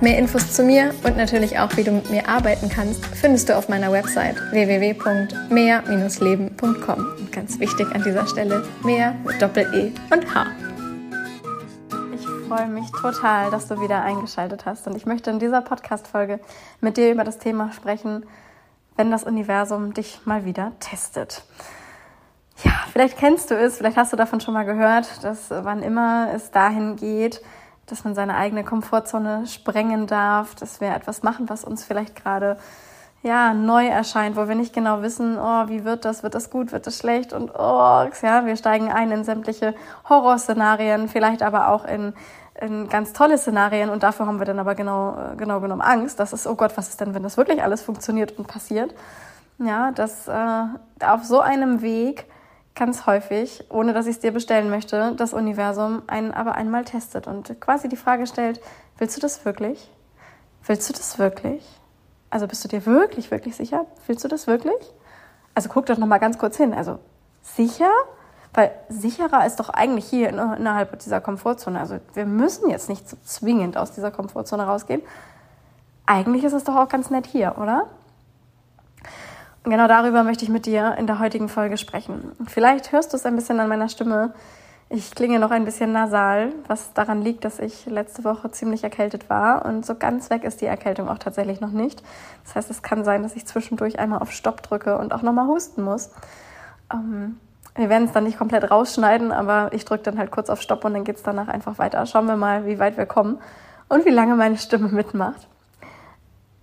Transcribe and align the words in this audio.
Mehr 0.00 0.18
Infos 0.18 0.52
zu 0.52 0.64
mir 0.64 0.92
und 1.04 1.16
natürlich 1.16 1.56
auch, 1.58 1.76
wie 1.76 1.84
du 1.84 1.92
mit 1.92 2.10
mir 2.10 2.28
arbeiten 2.28 2.68
kannst, 2.68 3.06
findest 3.06 3.48
du 3.48 3.56
auf 3.56 3.68
meiner 3.68 3.92
Website 3.92 4.34
www.mehr-leben.com. 4.50 7.06
Und 7.18 7.30
ganz 7.32 7.60
wichtig 7.60 7.86
an 7.94 8.02
dieser 8.02 8.26
Stelle, 8.26 8.64
mehr 8.82 9.14
mit 9.24 9.40
Doppel-E 9.40 9.92
und 10.12 10.34
H. 10.34 10.46
Ich 12.12 12.26
freue 12.48 12.66
mich 12.66 12.90
total, 12.90 13.50
dass 13.50 13.68
du 13.68 13.80
wieder 13.80 14.02
eingeschaltet 14.02 14.66
hast 14.66 14.86
und 14.86 14.94
ich 14.96 15.06
möchte 15.06 15.30
in 15.30 15.38
dieser 15.38 15.62
Podcast-Folge 15.62 16.40
mit 16.80 16.96
dir 16.96 17.12
über 17.12 17.24
das 17.24 17.38
Thema 17.38 17.72
sprechen, 17.72 18.26
wenn 18.96 19.10
das 19.10 19.24
Universum 19.24 19.94
dich 19.94 20.20
mal 20.24 20.44
wieder 20.44 20.72
testet. 20.80 21.44
Ja, 22.62 22.72
vielleicht 22.92 23.16
kennst 23.16 23.50
du 23.50 23.56
es, 23.56 23.78
vielleicht 23.78 23.96
hast 23.96 24.12
du 24.12 24.16
davon 24.16 24.40
schon 24.40 24.54
mal 24.54 24.64
gehört, 24.64 25.24
dass 25.24 25.50
wann 25.50 25.82
immer 25.82 26.28
es 26.34 26.50
dahin 26.50 26.96
geht, 26.96 27.40
dass 27.86 28.04
man 28.04 28.14
seine 28.14 28.36
eigene 28.36 28.64
Komfortzone 28.64 29.46
sprengen 29.46 30.06
darf, 30.06 30.54
dass 30.54 30.80
wir 30.80 30.94
etwas 30.94 31.22
machen, 31.22 31.48
was 31.48 31.64
uns 31.64 31.84
vielleicht 31.84 32.16
gerade 32.16 32.56
ja, 33.24 33.54
neu 33.54 33.86
erscheint, 33.86 34.36
wo 34.36 34.48
wir 34.48 34.54
nicht 34.54 34.74
genau 34.74 35.00
wissen, 35.00 35.38
oh, 35.38 35.68
wie 35.68 35.84
wird 35.84 36.04
das, 36.04 36.22
wird 36.22 36.34
das 36.34 36.50
gut, 36.50 36.72
wird 36.72 36.86
das 36.86 36.98
schlecht? 36.98 37.32
Und 37.32 37.52
oh, 37.54 38.06
ja, 38.22 38.44
wir 38.44 38.54
steigen 38.56 38.92
ein 38.92 39.10
in 39.10 39.24
sämtliche 39.24 39.74
Horrorszenarien, 40.08 41.08
vielleicht 41.08 41.42
aber 41.42 41.68
auch 41.68 41.86
in, 41.86 42.12
in 42.60 42.86
ganz 42.90 43.14
tolle 43.14 43.38
Szenarien. 43.38 43.88
Und 43.88 44.02
dafür 44.02 44.26
haben 44.26 44.40
wir 44.40 44.44
dann 44.44 44.58
aber 44.58 44.74
genau, 44.74 45.16
äh, 45.16 45.36
genau 45.36 45.60
genommen 45.60 45.80
Angst, 45.80 46.20
dass 46.20 46.34
es, 46.34 46.46
oh 46.46 46.54
Gott, 46.54 46.76
was 46.76 46.90
ist 46.90 47.00
denn, 47.00 47.14
wenn 47.14 47.22
das 47.22 47.38
wirklich 47.38 47.62
alles 47.62 47.80
funktioniert 47.80 48.38
und 48.38 48.46
passiert? 48.46 48.94
Ja, 49.58 49.90
dass 49.92 50.28
äh, 50.28 50.64
auf 51.00 51.24
so 51.24 51.40
einem 51.40 51.80
Weg 51.80 52.26
ganz 52.74 53.06
häufig, 53.06 53.64
ohne 53.70 53.92
dass 53.92 54.06
ich 54.06 54.16
es 54.16 54.20
dir 54.20 54.32
bestellen 54.32 54.68
möchte, 54.68 55.14
das 55.16 55.32
Universum 55.32 56.02
einen 56.06 56.32
aber 56.32 56.54
einmal 56.54 56.84
testet 56.84 57.26
und 57.26 57.60
quasi 57.60 57.88
die 57.88 57.96
Frage 57.96 58.26
stellt, 58.26 58.60
willst 58.98 59.16
du 59.16 59.20
das 59.20 59.44
wirklich? 59.44 59.90
Willst 60.66 60.88
du 60.88 60.92
das 60.92 61.18
wirklich? 61.18 61.64
Also 62.30 62.48
bist 62.48 62.64
du 62.64 62.68
dir 62.68 62.84
wirklich, 62.84 63.30
wirklich 63.30 63.54
sicher? 63.54 63.86
Willst 64.06 64.24
du 64.24 64.28
das 64.28 64.46
wirklich? 64.46 64.74
Also 65.54 65.68
guck 65.68 65.86
doch 65.86 65.98
noch 65.98 66.06
mal 66.08 66.18
ganz 66.18 66.36
kurz 66.38 66.56
hin. 66.56 66.74
Also 66.74 66.98
sicher? 67.42 67.90
Weil 68.54 68.72
sicherer 68.88 69.46
ist 69.46 69.60
doch 69.60 69.68
eigentlich 69.68 70.06
hier 70.06 70.28
innerhalb 70.30 70.98
dieser 70.98 71.20
Komfortzone. 71.20 71.78
Also 71.78 71.98
wir 72.14 72.26
müssen 72.26 72.70
jetzt 72.70 72.88
nicht 72.88 73.08
so 73.08 73.16
zwingend 73.24 73.76
aus 73.76 73.92
dieser 73.92 74.10
Komfortzone 74.10 74.64
rausgehen. 74.64 75.02
Eigentlich 76.06 76.44
ist 76.44 76.52
es 76.52 76.64
doch 76.64 76.76
auch 76.76 76.88
ganz 76.88 77.10
nett 77.10 77.26
hier, 77.26 77.56
oder? 77.58 77.86
Genau 79.64 79.88
darüber 79.88 80.22
möchte 80.22 80.44
ich 80.44 80.50
mit 80.50 80.66
dir 80.66 80.94
in 80.98 81.06
der 81.06 81.18
heutigen 81.18 81.48
Folge 81.48 81.76
sprechen. 81.76 82.32
Vielleicht 82.46 82.92
hörst 82.92 83.12
du 83.12 83.16
es 83.16 83.26
ein 83.26 83.34
bisschen 83.34 83.58
an 83.60 83.68
meiner 83.68 83.88
Stimme. 83.88 84.34
Ich 84.90 85.14
klinge 85.14 85.38
noch 85.38 85.50
ein 85.50 85.64
bisschen 85.64 85.92
nasal, 85.92 86.52
was 86.68 86.92
daran 86.92 87.22
liegt, 87.22 87.44
dass 87.44 87.58
ich 87.58 87.86
letzte 87.86 88.22
Woche 88.22 88.50
ziemlich 88.50 88.84
erkältet 88.84 89.28
war 89.30 89.64
und 89.64 89.84
so 89.84 89.94
ganz 89.94 90.30
weg 90.30 90.44
ist 90.44 90.60
die 90.60 90.66
Erkältung 90.66 91.08
auch 91.08 91.18
tatsächlich 91.18 91.60
noch 91.60 91.70
nicht. 91.70 92.02
Das 92.44 92.54
heißt, 92.54 92.70
es 92.70 92.82
kann 92.82 93.02
sein, 93.02 93.22
dass 93.22 93.34
ich 93.34 93.46
zwischendurch 93.46 93.98
einmal 93.98 94.20
auf 94.20 94.30
Stopp 94.30 94.62
drücke 94.62 94.98
und 94.98 95.12
auch 95.12 95.22
nochmal 95.22 95.48
husten 95.48 95.82
muss. 95.82 96.10
Ähm, 96.92 97.38
wir 97.76 97.88
werden 97.88 98.04
es 98.04 98.12
dann 98.12 98.24
nicht 98.24 98.38
komplett 98.38 98.70
rausschneiden, 98.70 99.32
aber 99.32 99.72
ich 99.72 99.84
drücke 99.84 100.04
dann 100.04 100.18
halt 100.18 100.30
kurz 100.30 100.48
auf 100.48 100.62
Stopp 100.62 100.84
und 100.84 100.94
dann 100.94 101.02
geht 101.04 101.16
es 101.16 101.22
danach 101.22 101.48
einfach 101.48 101.78
weiter. 101.78 102.04
Schauen 102.06 102.26
wir 102.26 102.36
mal, 102.36 102.66
wie 102.66 102.78
weit 102.78 102.96
wir 102.96 103.06
kommen 103.06 103.38
und 103.88 104.04
wie 104.04 104.10
lange 104.10 104.36
meine 104.36 104.58
Stimme 104.58 104.88
mitmacht. 104.88 105.48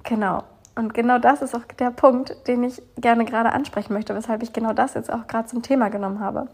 Genau. 0.04 0.44
Und 0.76 0.94
genau 0.94 1.20
das 1.20 1.42
ist 1.42 1.54
auch 1.54 1.66
der 1.80 1.92
Punkt, 1.92 2.48
den 2.48 2.64
ich 2.64 2.82
gerne 2.98 3.26
gerade 3.26 3.52
ansprechen 3.52 3.94
möchte, 3.94 4.16
weshalb 4.16 4.42
ich 4.42 4.54
genau 4.54 4.74
das 4.74 4.94
jetzt 4.94 5.12
auch 5.12 5.28
gerade 5.28 5.48
zum 5.48 5.62
Thema 5.62 5.90
genommen 5.90 6.20
habe. 6.20 6.48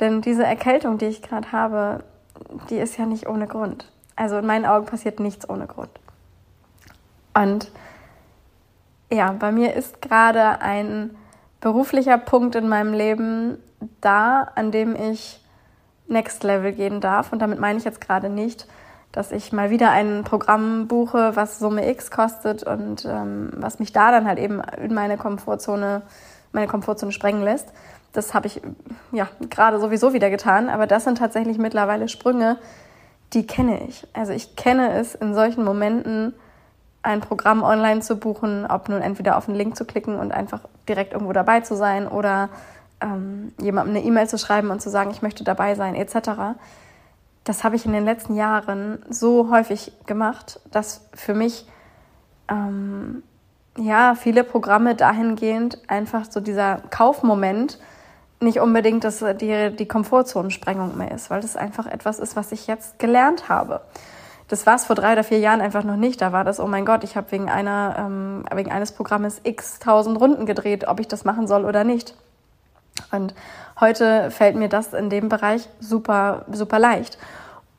Denn 0.00 0.20
diese 0.20 0.44
Erkältung, 0.44 0.98
die 0.98 1.06
ich 1.06 1.22
gerade 1.22 1.50
habe, 1.50 2.04
die 2.70 2.76
ist 2.76 2.98
ja 2.98 3.06
nicht 3.06 3.28
ohne 3.28 3.46
Grund. 3.46 3.90
Also 4.16 4.38
in 4.38 4.46
meinen 4.46 4.66
Augen 4.66 4.86
passiert 4.86 5.18
nichts 5.20 5.48
ohne 5.48 5.66
Grund. 5.66 5.90
Und 7.34 7.70
ja, 9.10 9.32
bei 9.32 9.52
mir 9.52 9.74
ist 9.74 10.02
gerade 10.02 10.60
ein 10.60 11.16
beruflicher 11.60 12.18
Punkt 12.18 12.54
in 12.54 12.68
meinem 12.68 12.92
Leben 12.92 13.58
da, 14.00 14.48
an 14.54 14.70
dem 14.70 14.94
ich 14.94 15.40
Next 16.08 16.42
Level 16.42 16.72
gehen 16.72 17.00
darf. 17.00 17.32
Und 17.32 17.40
damit 17.40 17.58
meine 17.58 17.78
ich 17.78 17.84
jetzt 17.84 18.00
gerade 18.00 18.28
nicht, 18.28 18.66
dass 19.12 19.32
ich 19.32 19.52
mal 19.52 19.70
wieder 19.70 19.90
ein 19.90 20.22
Programm 20.24 20.86
buche, 20.86 21.34
was 21.34 21.58
Summe 21.58 21.88
X 21.90 22.10
kostet 22.10 22.62
und 22.62 23.04
ähm, 23.06 23.50
was 23.56 23.78
mich 23.78 23.92
da 23.92 24.10
dann 24.10 24.26
halt 24.26 24.38
eben 24.38 24.60
in 24.82 24.94
meine 24.94 25.16
Komfortzone, 25.16 26.02
meine 26.52 26.66
Komfortzone 26.66 27.12
sprengen 27.12 27.42
lässt. 27.42 27.72
Das 28.12 28.34
habe 28.34 28.46
ich 28.46 28.60
ja 29.12 29.28
gerade 29.48 29.80
sowieso 29.80 30.12
wieder 30.12 30.30
getan, 30.30 30.68
aber 30.68 30.86
das 30.86 31.04
sind 31.04 31.18
tatsächlich 31.18 31.58
mittlerweile 31.58 32.08
Sprünge, 32.08 32.58
die 33.32 33.46
kenne 33.46 33.80
ich. 33.88 34.06
Also 34.14 34.32
ich 34.32 34.56
kenne 34.56 34.92
es 34.92 35.14
in 35.14 35.34
solchen 35.34 35.64
Momenten, 35.64 36.34
ein 37.02 37.20
Programm 37.20 37.62
online 37.62 38.00
zu 38.00 38.16
buchen, 38.16 38.66
ob 38.66 38.88
nun 38.88 39.00
entweder 39.00 39.38
auf 39.38 39.48
einen 39.48 39.56
Link 39.56 39.76
zu 39.76 39.84
klicken 39.84 40.18
und 40.18 40.32
einfach 40.32 40.60
direkt 40.88 41.12
irgendwo 41.12 41.32
dabei 41.32 41.60
zu 41.60 41.76
sein 41.76 42.08
oder 42.08 42.50
ähm, 43.00 43.52
jemandem 43.58 43.96
eine 43.96 44.04
E-Mail 44.04 44.28
zu 44.28 44.36
schreiben 44.36 44.70
und 44.70 44.82
zu 44.82 44.90
sagen, 44.90 45.10
ich 45.10 45.22
möchte 45.22 45.44
dabei 45.44 45.74
sein, 45.74 45.94
etc 45.94 46.58
das 47.44 47.64
habe 47.64 47.76
ich 47.76 47.86
in 47.86 47.92
den 47.92 48.04
letzten 48.04 48.34
Jahren 48.34 48.98
so 49.08 49.50
häufig 49.50 49.92
gemacht, 50.06 50.60
dass 50.70 51.08
für 51.14 51.34
mich 51.34 51.66
ähm, 52.48 53.22
ja 53.78 54.14
viele 54.14 54.44
Programme 54.44 54.94
dahingehend 54.94 55.78
einfach 55.88 56.26
so 56.28 56.40
dieser 56.40 56.82
Kaufmoment 56.90 57.78
nicht 58.40 58.60
unbedingt 58.60 59.04
dass 59.04 59.24
die, 59.40 59.74
die 59.76 59.88
Komfortzonensprengung 59.88 60.96
mehr 60.96 61.10
ist, 61.12 61.30
weil 61.30 61.40
das 61.40 61.56
einfach 61.56 61.86
etwas 61.86 62.18
ist, 62.18 62.36
was 62.36 62.52
ich 62.52 62.66
jetzt 62.66 62.98
gelernt 62.98 63.48
habe. 63.48 63.80
Das 64.48 64.64
war 64.64 64.76
es 64.76 64.86
vor 64.86 64.96
drei 64.96 65.12
oder 65.12 65.24
vier 65.24 65.40
Jahren 65.40 65.60
einfach 65.60 65.84
noch 65.84 65.96
nicht. 65.96 66.22
Da 66.22 66.32
war 66.32 66.44
das, 66.44 66.58
oh 66.58 66.66
mein 66.66 66.86
Gott, 66.86 67.04
ich 67.04 67.16
habe 67.16 67.30
wegen 67.32 67.48
ähm, 67.48 68.44
wegen 68.54 68.72
eines 68.72 68.92
Programmes 68.92 69.40
x 69.44 69.78
tausend 69.78 70.18
Runden 70.18 70.46
gedreht, 70.46 70.88
ob 70.88 71.00
ich 71.00 71.08
das 71.08 71.24
machen 71.24 71.46
soll 71.46 71.64
oder 71.64 71.84
nicht. 71.84 72.14
Und 73.10 73.34
heute 73.80 74.30
fällt 74.30 74.56
mir 74.56 74.68
das 74.68 74.92
in 74.92 75.10
dem 75.10 75.28
Bereich 75.28 75.68
super, 75.80 76.44
super 76.50 76.78
leicht. 76.78 77.18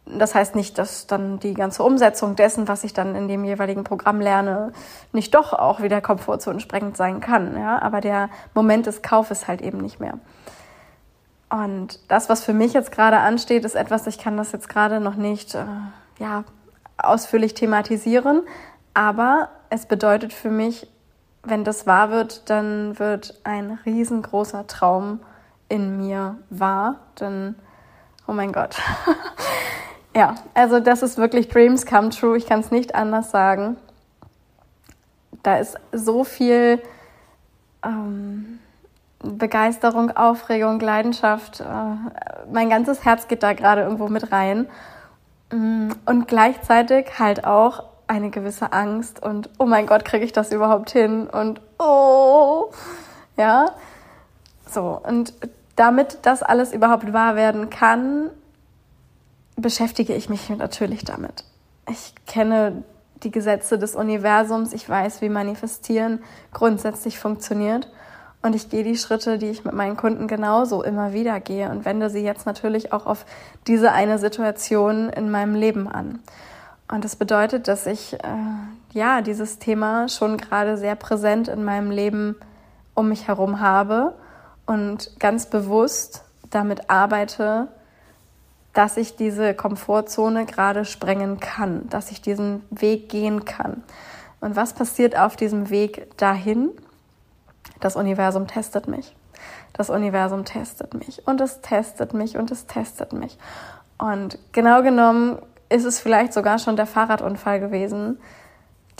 Das 0.05 0.33
heißt 0.33 0.55
nicht, 0.55 0.77
dass 0.79 1.05
dann 1.05 1.39
die 1.39 1.53
ganze 1.53 1.83
Umsetzung 1.83 2.35
dessen, 2.35 2.67
was 2.67 2.83
ich 2.83 2.93
dann 2.93 3.15
in 3.15 3.27
dem 3.27 3.43
jeweiligen 3.43 3.83
Programm 3.83 4.19
lerne, 4.21 4.71
nicht 5.11 5.35
doch 5.35 5.53
auch 5.53 5.81
wieder 5.81 6.01
komfortzonensprengend 6.01 6.97
sein 6.97 7.19
kann. 7.19 7.55
Ja? 7.57 7.79
Aber 7.81 8.01
der 8.01 8.29
Moment 8.55 8.87
des 8.87 9.03
Kaufes 9.03 9.47
halt 9.47 9.61
eben 9.61 9.77
nicht 9.77 9.99
mehr. 9.99 10.15
Und 11.49 11.99
das, 12.09 12.29
was 12.29 12.43
für 12.43 12.53
mich 12.53 12.73
jetzt 12.73 12.91
gerade 12.91 13.17
ansteht, 13.17 13.65
ist 13.65 13.75
etwas, 13.75 14.07
ich 14.07 14.17
kann 14.17 14.37
das 14.37 14.51
jetzt 14.51 14.69
gerade 14.69 14.99
noch 14.99 15.15
nicht 15.15 15.55
äh, 15.55 15.65
ja, 16.19 16.43
ausführlich 16.97 17.53
thematisieren. 17.53 18.43
Aber 18.93 19.49
es 19.69 19.85
bedeutet 19.85 20.33
für 20.33 20.49
mich, 20.49 20.87
wenn 21.49 21.63
das 21.63 21.87
wahr 21.87 22.11
wird, 22.11 22.49
dann 22.49 22.97
wird 22.99 23.39
ein 23.43 23.79
riesengroßer 23.85 24.67
Traum 24.67 25.19
in 25.67 25.97
mir 25.97 26.37
wahr. 26.49 26.95
Denn, 27.19 27.55
oh 28.27 28.33
mein 28.33 28.51
Gott, 28.51 28.75
Ja, 30.15 30.35
also 30.53 30.79
das 30.79 31.03
ist 31.03 31.17
wirklich 31.17 31.49
Dreams 31.49 31.85
come 31.85 32.09
true. 32.09 32.35
Ich 32.35 32.45
kann 32.47 32.59
es 32.59 32.71
nicht 32.71 32.95
anders 32.95 33.31
sagen. 33.31 33.77
Da 35.43 35.57
ist 35.57 35.77
so 35.91 36.23
viel 36.23 36.81
ähm, 37.85 38.59
Begeisterung, 39.19 40.11
Aufregung, 40.11 40.79
Leidenschaft. 40.79 41.61
Äh, 41.61 41.65
mein 42.51 42.69
ganzes 42.69 43.05
Herz 43.05 43.27
geht 43.27 43.43
da 43.43 43.53
gerade 43.53 43.83
irgendwo 43.83 44.07
mit 44.07 44.31
rein. 44.31 44.67
Mm, 45.51 45.91
und 46.05 46.27
gleichzeitig 46.27 47.19
halt 47.19 47.45
auch 47.45 47.83
eine 48.09 48.31
gewisse 48.31 48.73
Angst 48.73 49.21
und 49.21 49.49
oh 49.59 49.65
mein 49.65 49.85
Gott, 49.85 50.03
kriege 50.03 50.25
ich 50.25 50.33
das 50.33 50.51
überhaupt 50.51 50.89
hin? 50.89 51.27
Und 51.27 51.61
oh, 51.77 52.71
ja. 53.37 53.67
So, 54.69 54.99
und 55.03 55.33
damit 55.75 56.19
das 56.23 56.43
alles 56.43 56.73
überhaupt 56.73 57.13
wahr 57.13 57.35
werden 57.35 57.69
kann, 57.69 58.29
beschäftige 59.55 60.15
ich 60.15 60.29
mich 60.29 60.49
natürlich 60.49 61.05
damit. 61.05 61.43
Ich 61.89 62.13
kenne 62.25 62.83
die 63.23 63.31
Gesetze 63.31 63.77
des 63.77 63.95
Universums, 63.95 64.73
ich 64.73 64.87
weiß, 64.87 65.21
wie 65.21 65.29
Manifestieren 65.29 66.23
grundsätzlich 66.53 67.19
funktioniert 67.19 67.89
und 68.41 68.55
ich 68.55 68.69
gehe 68.69 68.83
die 68.83 68.97
Schritte, 68.97 69.37
die 69.37 69.49
ich 69.49 69.65
mit 69.65 69.73
meinen 69.73 69.97
Kunden 69.97 70.27
genauso 70.27 70.83
immer 70.83 71.13
wieder 71.13 71.39
gehe 71.39 71.69
und 71.69 71.85
wende 71.85 72.09
sie 72.09 72.23
jetzt 72.23 72.45
natürlich 72.45 72.93
auch 72.93 73.05
auf 73.05 73.25
diese 73.67 73.91
eine 73.91 74.17
Situation 74.17 75.09
in 75.09 75.29
meinem 75.29 75.55
Leben 75.55 75.87
an. 75.87 76.19
Und 76.91 77.05
das 77.05 77.15
bedeutet, 77.15 77.67
dass 77.67 77.85
ich 77.85 78.13
äh, 78.13 78.17
ja 78.91 79.21
dieses 79.21 79.59
Thema 79.59 80.09
schon 80.09 80.37
gerade 80.37 80.77
sehr 80.77 80.95
präsent 80.95 81.47
in 81.47 81.63
meinem 81.63 81.91
Leben 81.91 82.35
um 82.95 83.09
mich 83.09 83.27
herum 83.27 83.59
habe 83.59 84.15
und 84.65 85.19
ganz 85.19 85.45
bewusst 85.45 86.23
damit 86.49 86.89
arbeite, 86.89 87.67
dass 88.73 88.97
ich 88.97 89.15
diese 89.15 89.53
Komfortzone 89.53 90.45
gerade 90.45 90.85
sprengen 90.85 91.39
kann, 91.39 91.87
dass 91.89 92.11
ich 92.11 92.21
diesen 92.21 92.63
Weg 92.69 93.09
gehen 93.09 93.45
kann. 93.45 93.83
Und 94.41 94.55
was 94.55 94.73
passiert 94.73 95.17
auf 95.17 95.35
diesem 95.35 95.69
Weg 95.69 96.17
dahin? 96.17 96.71
Das 97.79 97.95
Universum 97.95 98.47
testet 98.47 98.87
mich. 98.87 99.15
Das 99.73 99.89
Universum 99.89 100.45
testet 100.45 100.93
mich 100.93 101.25
und 101.27 101.39
es 101.39 101.61
testet 101.61 102.13
mich 102.13 102.37
und 102.37 102.51
es 102.51 102.65
testet 102.65 103.13
mich. 103.13 103.37
Und 103.97 104.39
genau 104.53 104.81
genommen 104.81 105.39
ist 105.69 105.85
es 105.85 105.99
vielleicht 105.99 106.33
sogar 106.33 106.59
schon 106.59 106.75
der 106.75 106.87
Fahrradunfall 106.87 107.59
gewesen, 107.59 108.19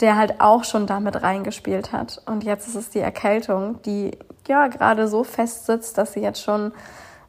der 0.00 0.16
halt 0.16 0.40
auch 0.40 0.64
schon 0.64 0.86
damit 0.86 1.22
reingespielt 1.22 1.92
hat. 1.92 2.22
Und 2.26 2.44
jetzt 2.44 2.68
ist 2.68 2.74
es 2.74 2.90
die 2.90 3.00
Erkältung, 3.00 3.82
die 3.82 4.16
ja 4.48 4.68
gerade 4.68 5.08
so 5.08 5.24
fest 5.24 5.66
sitzt, 5.66 5.98
dass 5.98 6.14
sie 6.14 6.20
jetzt 6.20 6.42
schon 6.42 6.72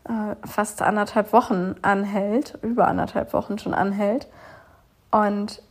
äh, 0.06 0.36
fast 0.48 0.82
anderthalb 0.82 1.34
Wochen 1.34 1.76
anhält, 1.82 2.58
über 2.62 2.88
anderthalb 2.88 3.34
Wochen 3.34 3.60
schon 3.60 3.74
anhält. 3.74 4.28
Und 5.12 5.62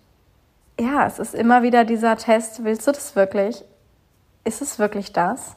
ja, 0.79 1.07
es 1.07 1.19
ist 1.19 1.35
immer 1.35 1.63
wieder 1.63 1.85
dieser 1.85 2.17
Test, 2.17 2.65
willst 2.65 2.87
du 2.87 2.93
das 2.93 3.17
wirklich? 3.17 3.65
Ist 4.45 4.63
es 4.63 4.79
wirklich 4.79 5.13
das? 5.13 5.57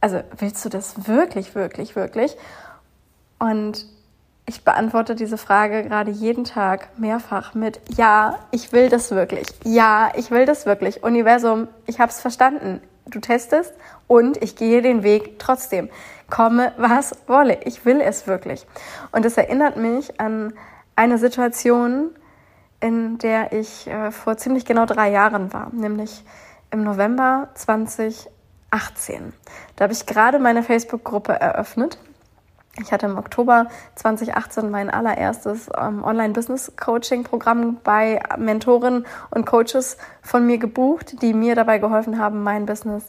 Also 0.00 0.20
willst 0.38 0.64
du 0.64 0.68
das 0.68 1.06
wirklich, 1.06 1.54
wirklich, 1.54 1.94
wirklich? 1.96 2.36
Und 3.38 3.86
ich 4.52 4.64
beantworte 4.64 5.14
diese 5.14 5.38
Frage 5.38 5.82
gerade 5.82 6.10
jeden 6.10 6.44
Tag 6.44 6.98
mehrfach 6.98 7.54
mit 7.54 7.80
Ja, 7.96 8.38
ich 8.50 8.70
will 8.70 8.90
das 8.90 9.10
wirklich. 9.10 9.46
Ja, 9.64 10.12
ich 10.14 10.30
will 10.30 10.44
das 10.44 10.66
wirklich. 10.66 11.02
Universum, 11.02 11.68
ich 11.86 12.00
habe 12.00 12.10
es 12.10 12.20
verstanden. 12.20 12.82
Du 13.06 13.18
testest 13.18 13.72
und 14.08 14.42
ich 14.42 14.54
gehe 14.54 14.82
den 14.82 15.02
Weg 15.02 15.38
trotzdem. 15.38 15.88
Komme, 16.28 16.72
was 16.76 17.16
wolle. 17.26 17.60
Ich 17.64 17.86
will 17.86 18.02
es 18.02 18.26
wirklich. 18.26 18.66
Und 19.10 19.24
es 19.24 19.38
erinnert 19.38 19.78
mich 19.78 20.20
an 20.20 20.52
eine 20.96 21.16
Situation, 21.16 22.10
in 22.80 23.16
der 23.16 23.52
ich 23.52 23.86
äh, 23.86 24.10
vor 24.10 24.36
ziemlich 24.36 24.66
genau 24.66 24.84
drei 24.84 25.10
Jahren 25.10 25.54
war, 25.54 25.70
nämlich 25.72 26.24
im 26.70 26.84
November 26.84 27.48
2018. 27.54 29.32
Da 29.76 29.84
habe 29.84 29.94
ich 29.94 30.04
gerade 30.04 30.38
meine 30.38 30.62
Facebook-Gruppe 30.62 31.32
eröffnet 31.32 31.96
ich 32.80 32.90
hatte 32.90 33.06
im 33.06 33.18
Oktober 33.18 33.66
2018 33.96 34.70
mein 34.70 34.88
allererstes 34.88 35.68
ähm, 35.78 36.02
Online-Business-Coaching-Programm 36.02 37.78
bei 37.84 38.20
Mentoren 38.38 39.06
und 39.30 39.44
Coaches 39.44 39.98
von 40.22 40.46
mir 40.46 40.58
gebucht, 40.58 41.20
die 41.20 41.34
mir 41.34 41.54
dabei 41.54 41.78
geholfen 41.78 42.18
haben, 42.18 42.42
mein 42.42 42.64
Business 42.64 43.04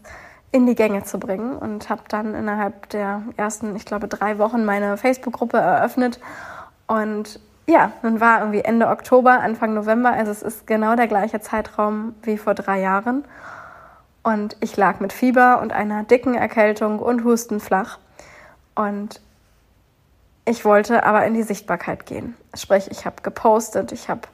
in 0.52 0.66
die 0.66 0.76
Gänge 0.76 1.04
zu 1.04 1.18
bringen 1.18 1.56
und 1.56 1.90
habe 1.90 2.04
dann 2.10 2.36
innerhalb 2.36 2.90
der 2.90 3.24
ersten, 3.38 3.76
ich 3.76 3.86
glaube, 3.86 4.08
drei 4.08 4.38
Wochen 4.38 4.66
meine 4.66 4.98
Facebook-Gruppe 4.98 5.58
eröffnet 5.58 6.20
und 6.88 7.40
ja, 7.66 7.94
dann 8.02 8.20
war 8.20 8.40
irgendwie 8.40 8.60
Ende 8.60 8.88
Oktober, 8.90 9.40
Anfang 9.40 9.74
November, 9.74 10.12
also 10.12 10.32
es 10.32 10.42
ist 10.42 10.68
genau 10.68 10.96
der 10.96 11.08
gleiche 11.08 11.40
Zeitraum 11.40 12.14
wie 12.22 12.38
vor 12.38 12.54
drei 12.54 12.82
Jahren. 12.82 13.24
Und 14.22 14.58
ich 14.60 14.76
lag 14.78 15.00
mit 15.00 15.14
Fieber 15.14 15.62
und 15.62 15.72
einer 15.72 16.04
dicken 16.04 16.36
Erkältung 16.36 17.00
und 17.00 17.24
Husten 17.24 17.60
flach. 17.60 18.00
Und 18.76 19.22
ich 20.46 20.66
wollte 20.66 21.06
aber 21.06 21.26
in 21.26 21.34
die 21.34 21.44
Sichtbarkeit 21.44 22.06
gehen. 22.06 22.36
Sprich, 22.54 22.90
ich 22.92 23.06
habe 23.06 23.22
gepostet, 23.22 23.92
ich 23.92 24.10
habe 24.10 24.28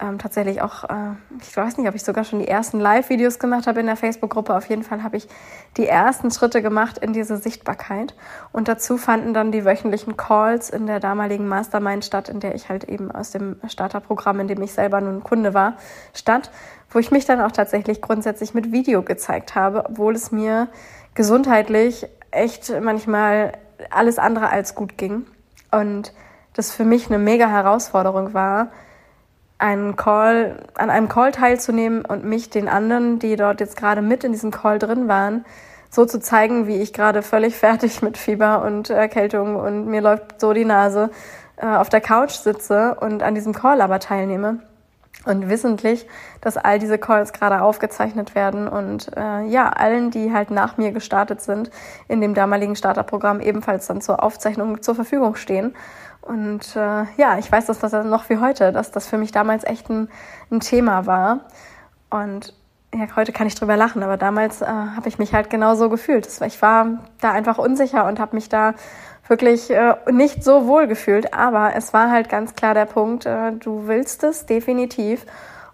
ähm, 0.00 0.18
tatsächlich 0.18 0.62
auch, 0.62 0.84
äh, 0.84 1.12
ich 1.42 1.54
weiß 1.54 1.76
nicht, 1.76 1.86
ob 1.86 1.94
ich 1.94 2.02
sogar 2.02 2.24
schon 2.24 2.38
die 2.38 2.48
ersten 2.48 2.80
Live-Videos 2.80 3.38
gemacht 3.38 3.66
habe 3.66 3.80
in 3.80 3.86
der 3.86 3.96
Facebook-Gruppe. 3.96 4.54
Auf 4.56 4.66
jeden 4.70 4.82
Fall 4.82 5.02
habe 5.02 5.18
ich 5.18 5.28
die 5.76 5.86
ersten 5.86 6.30
Schritte 6.30 6.62
gemacht 6.62 6.96
in 6.98 7.12
diese 7.12 7.36
Sichtbarkeit. 7.36 8.14
Und 8.52 8.68
dazu 8.68 8.96
fanden 8.96 9.34
dann 9.34 9.52
die 9.52 9.66
wöchentlichen 9.66 10.16
Calls 10.16 10.70
in 10.70 10.86
der 10.86 11.00
damaligen 11.00 11.46
Mastermind 11.46 12.04
statt, 12.04 12.30
in 12.30 12.40
der 12.40 12.54
ich 12.54 12.70
halt 12.70 12.84
eben 12.84 13.10
aus 13.10 13.30
dem 13.30 13.56
Starterprogramm, 13.68 14.40
in 14.40 14.48
dem 14.48 14.62
ich 14.62 14.72
selber 14.72 15.00
nun 15.02 15.22
Kunde 15.22 15.52
war, 15.52 15.76
statt, 16.14 16.50
wo 16.88 16.98
ich 16.98 17.10
mich 17.10 17.26
dann 17.26 17.40
auch 17.40 17.52
tatsächlich 17.52 18.00
grundsätzlich 18.00 18.54
mit 18.54 18.72
Video 18.72 19.02
gezeigt 19.02 19.54
habe, 19.54 19.84
obwohl 19.90 20.14
es 20.14 20.32
mir 20.32 20.68
gesundheitlich 21.14 22.06
echt 22.30 22.72
manchmal 22.80 23.52
alles 23.90 24.18
andere 24.18 24.48
als 24.48 24.74
gut 24.74 24.96
ging. 24.96 25.26
Und 25.70 26.12
das 26.54 26.72
für 26.72 26.84
mich 26.84 27.06
eine 27.06 27.18
mega 27.18 27.48
Herausforderung 27.48 28.34
war, 28.34 28.68
einen 29.58 29.94
Call, 29.94 30.56
an 30.74 30.90
einem 30.90 31.08
Call 31.08 31.32
teilzunehmen 31.32 32.04
und 32.04 32.24
mich 32.24 32.50
den 32.50 32.68
anderen, 32.68 33.18
die 33.18 33.36
dort 33.36 33.60
jetzt 33.60 33.76
gerade 33.76 34.02
mit 34.02 34.24
in 34.24 34.32
diesem 34.32 34.50
Call 34.50 34.78
drin 34.78 35.06
waren, 35.06 35.44
so 35.90 36.06
zu 36.06 36.18
zeigen, 36.20 36.66
wie 36.66 36.80
ich 36.80 36.92
gerade 36.92 37.22
völlig 37.22 37.56
fertig 37.56 38.02
mit 38.02 38.16
Fieber 38.16 38.62
und 38.62 38.90
Erkältung 38.90 39.56
und 39.56 39.86
mir 39.86 40.00
läuft 40.00 40.40
so 40.40 40.52
die 40.52 40.64
Nase 40.64 41.10
äh, 41.56 41.66
auf 41.66 41.88
der 41.88 42.00
Couch 42.00 42.32
sitze 42.32 42.96
und 43.00 43.22
an 43.22 43.34
diesem 43.34 43.52
Call 43.52 43.80
aber 43.80 44.00
teilnehme. 44.00 44.60
Und 45.26 45.50
wissentlich, 45.50 46.06
dass 46.40 46.56
all 46.56 46.78
diese 46.78 46.96
Calls 46.96 47.34
gerade 47.34 47.60
aufgezeichnet 47.60 48.34
werden 48.34 48.66
und 48.66 49.14
äh, 49.18 49.44
ja, 49.44 49.68
allen, 49.68 50.10
die 50.10 50.32
halt 50.32 50.50
nach 50.50 50.78
mir 50.78 50.92
gestartet 50.92 51.42
sind, 51.42 51.70
in 52.08 52.22
dem 52.22 52.32
damaligen 52.32 52.74
Starterprogramm 52.74 53.40
ebenfalls 53.40 53.86
dann 53.86 54.00
zur 54.00 54.22
Aufzeichnung 54.22 54.80
zur 54.80 54.94
Verfügung 54.94 55.34
stehen. 55.34 55.74
Und 56.22 56.74
äh, 56.74 57.04
ja, 57.18 57.38
ich 57.38 57.52
weiß, 57.52 57.66
dass 57.66 57.80
das 57.80 57.92
noch 58.04 58.30
wie 58.30 58.38
heute, 58.38 58.72
dass 58.72 58.92
das 58.92 59.06
für 59.08 59.18
mich 59.18 59.30
damals 59.30 59.64
echt 59.64 59.90
ein, 59.90 60.08
ein 60.50 60.60
Thema 60.60 61.04
war. 61.04 61.40
Und 62.08 62.54
ja, 62.94 63.06
heute 63.14 63.32
kann 63.32 63.46
ich 63.46 63.54
drüber 63.54 63.76
lachen, 63.76 64.02
aber 64.02 64.16
damals 64.16 64.62
äh, 64.62 64.66
habe 64.66 65.08
ich 65.08 65.18
mich 65.18 65.32
halt 65.32 65.48
genau 65.50 65.74
so 65.74 65.88
gefühlt. 65.88 66.28
Ich 66.44 66.60
war 66.60 66.98
da 67.20 67.30
einfach 67.32 67.58
unsicher 67.58 68.06
und 68.06 68.18
habe 68.18 68.34
mich 68.34 68.48
da 68.48 68.74
wirklich 69.30 69.70
äh, 69.70 69.94
nicht 70.10 70.44
so 70.44 70.66
wohl 70.66 70.86
gefühlt. 70.86 71.32
Aber 71.32 71.74
es 71.74 71.92
war 71.92 72.10
halt 72.10 72.28
ganz 72.28 72.54
klar 72.54 72.74
der 72.74 72.86
Punkt, 72.86 73.24
äh, 73.24 73.52
du 73.52 73.86
willst 73.86 74.22
es 74.24 74.44
definitiv. 74.44 75.24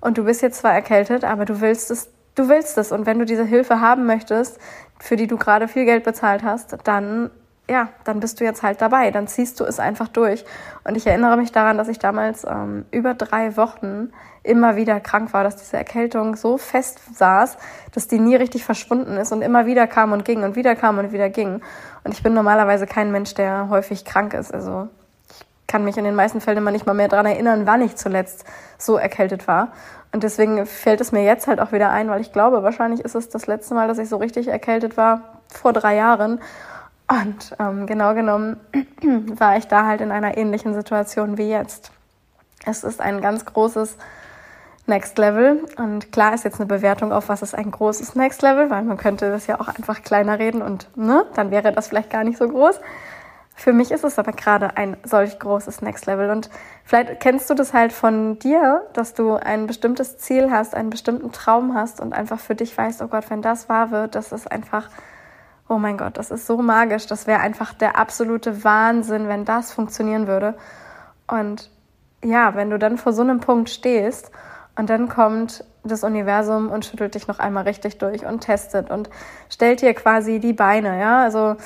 Und 0.00 0.19
du 0.19 0.25
bist 0.25 0.43
jetzt 0.43 0.61
zwar 0.61 0.73
erkältet, 0.73 1.25
aber 1.25 1.44
du 1.44 1.61
willst 1.61 1.91
es, 1.91 2.11
du 2.37 2.49
willst 2.49 2.79
es. 2.79 2.93
Und 2.93 3.06
wenn 3.06 3.19
du 3.19 3.25
diese 3.25 3.44
Hilfe 3.44 3.81
haben 3.81 4.06
möchtest, 4.06 4.61
für 5.00 5.17
die 5.17 5.26
du 5.26 5.37
gerade 5.37 5.67
viel 5.67 5.85
Geld 5.85 6.05
bezahlt 6.05 6.44
hast, 6.44 6.76
dann 6.85 7.31
ja, 7.69 7.88
dann 8.05 8.20
bist 8.20 8.38
du 8.41 8.44
jetzt 8.44 8.62
halt 8.62 8.81
dabei, 8.81 9.11
dann 9.11 9.26
ziehst 9.26 9.58
du 9.58 9.64
es 9.64 9.81
einfach 9.81 10.08
durch. 10.08 10.44
Und 10.85 10.97
ich 10.97 11.06
erinnere 11.06 11.37
mich 11.37 11.50
daran, 11.50 11.76
dass 11.76 11.88
ich 11.88 11.99
damals 11.99 12.44
ähm, 12.44 12.85
über 12.93 13.14
drei 13.14 13.56
Wochen 13.56 14.12
immer 14.46 14.76
wieder 14.76 15.00
krank 15.00 15.32
war, 15.32 15.44
dass 15.44 15.56
diese 15.56 15.76
Erkältung 15.76 16.37
so 16.37 16.58
fest 16.58 17.00
saß, 17.14 17.56
dass 17.93 18.08
die 18.08 18.19
nie 18.19 18.37
richtig 18.37 18.64
verschwunden 18.64 19.16
ist 19.16 19.32
und 19.32 19.43
immer 19.43 19.66
wieder 19.66 19.87
kam 19.87 20.12
und 20.12 20.25
ging 20.25 20.44
und 20.44 20.56
wieder 20.56 20.76
kam 20.76 20.98
und 20.98 21.12
wieder 21.12 21.29
ging. 21.29 21.60
Und 22.05 22.15
ich 22.15 22.22
bin 22.22 22.34
normalerweise 22.34 22.86
kein 22.86 23.10
Mensch, 23.10 23.34
der 23.34 23.69
häufig 23.69 24.05
krank 24.05 24.34
ist. 24.34 24.55
Also 24.55 24.88
ich 25.31 25.67
kann 25.67 25.84
mich 25.84 25.96
in 25.96 26.05
den 26.05 26.15
meisten 26.15 26.41
Fällen 26.41 26.58
immer 26.58 26.70
nicht 26.70 26.86
mal 26.86 26.94
mehr 26.94 27.08
daran 27.08 27.26
erinnern, 27.26 27.67
wann 27.67 27.82
ich 27.82 27.96
zuletzt 27.96 28.44
so 28.79 28.96
erkältet 28.96 29.48
war. 29.48 29.72
Und 30.12 30.22
deswegen 30.22 30.65
fällt 30.65 31.00
es 31.00 31.12
mir 31.12 31.24
jetzt 31.24 31.46
halt 31.46 31.60
auch 31.60 31.72
wieder 31.72 31.91
ein, 31.91 32.08
weil 32.08 32.20
ich 32.20 32.32
glaube, 32.32 32.62
wahrscheinlich 32.62 33.00
ist 33.00 33.15
es 33.15 33.29
das 33.29 33.46
letzte 33.46 33.74
Mal, 33.74 33.88
dass 33.88 33.98
ich 33.98 34.08
so 34.08 34.17
richtig 34.17 34.48
erkältet 34.48 34.96
war, 34.96 35.41
vor 35.48 35.72
drei 35.72 35.96
Jahren. 35.96 36.41
Und 37.08 37.55
ähm, 37.58 37.86
genau 37.86 38.15
genommen 38.15 38.58
war 39.03 39.56
ich 39.56 39.67
da 39.69 39.86
halt 39.86 40.00
in 40.00 40.10
einer 40.10 40.36
ähnlichen 40.36 40.74
Situation 40.74 41.38
wie 41.38 41.50
jetzt. 41.50 41.93
Es 42.65 42.82
ist 42.82 43.00
ein 43.00 43.20
ganz 43.20 43.44
großes 43.44 43.96
Next 44.86 45.19
Level. 45.19 45.64
Und 45.76 46.12
klar 46.12 46.34
ist 46.34 46.44
jetzt 46.44 46.60
eine 46.60 46.66
Bewertung 46.66 47.12
auf, 47.12 47.28
was 47.28 47.43
ist 47.43 47.55
ein 47.55 47.70
großes 47.70 48.14
Next 48.14 48.43
Level, 48.43 48.70
weil 48.70 48.82
man 48.82 48.96
könnte 48.96 49.31
das 49.31 49.46
ja 49.46 49.60
auch 49.60 49.69
einfach 49.69 50.02
kleiner 50.02 50.38
reden 50.38 50.62
und 50.62 50.88
ne, 50.96 51.26
dann 51.34 51.50
wäre 51.50 51.72
das 51.72 51.88
vielleicht 51.88 52.10
gar 52.10 52.24
nicht 52.24 52.38
so 52.38 52.48
groß. 52.48 52.81
Für 53.58 53.72
mich 53.72 53.90
ist 53.90 54.05
es 54.05 54.19
aber 54.19 54.32
gerade 54.32 54.76
ein 54.76 54.98
solch 55.02 55.38
großes 55.38 55.81
Next 55.81 56.05
Level. 56.05 56.31
Und 56.31 56.50
vielleicht 56.84 57.20
kennst 57.20 57.48
du 57.48 57.55
das 57.55 57.72
halt 57.72 57.90
von 57.93 58.38
dir, 58.38 58.82
dass 58.93 59.14
du 59.14 59.34
ein 59.34 59.66
bestimmtes 59.66 60.19
Ziel 60.19 60.50
hast, 60.50 60.74
einen 60.74 60.90
bestimmten 60.90 61.32
Traum 61.32 61.74
hast 61.74 62.00
und 62.00 62.12
einfach 62.12 62.38
für 62.38 62.55
dich 62.55 62.76
weißt, 62.76 63.00
oh 63.00 63.08
Gott, 63.08 63.31
wenn 63.31 63.40
das 63.40 63.70
wahr 63.70 63.90
wird, 63.90 64.14
das 64.14 64.31
ist 64.31 64.52
einfach, 64.52 64.90
oh 65.70 65.78
mein 65.78 65.96
Gott, 65.96 66.19
das 66.19 66.31
ist 66.31 66.46
so 66.46 66.58
magisch. 66.58 67.06
Das 67.06 67.26
wäre 67.26 67.40
einfach 67.40 67.72
der 67.72 67.98
absolute 67.98 68.62
Wahnsinn, 68.62 69.26
wenn 69.26 69.46
das 69.46 69.72
funktionieren 69.72 70.26
würde. 70.26 70.55
Und 71.26 71.70
ja, 72.22 72.55
wenn 72.56 72.69
du 72.69 72.78
dann 72.78 72.98
vor 72.98 73.14
so 73.14 73.22
einem 73.22 73.40
Punkt 73.40 73.70
stehst 73.70 74.31
und 74.76 74.90
dann 74.90 75.08
kommt 75.08 75.64
das 75.84 76.04
Universum 76.04 76.70
und 76.70 76.84
schüttelt 76.84 77.14
dich 77.14 77.28
noch 77.28 77.38
einmal 77.38 77.64
richtig 77.64 77.98
durch 77.98 78.26
und 78.26 78.40
testet 78.40 78.90
und 78.90 79.08
stellt 79.48 79.82
dir 79.82 79.94
quasi 79.94 80.38
die 80.38 80.52
Beine, 80.52 81.00
ja, 81.00 81.22
also 81.22 81.56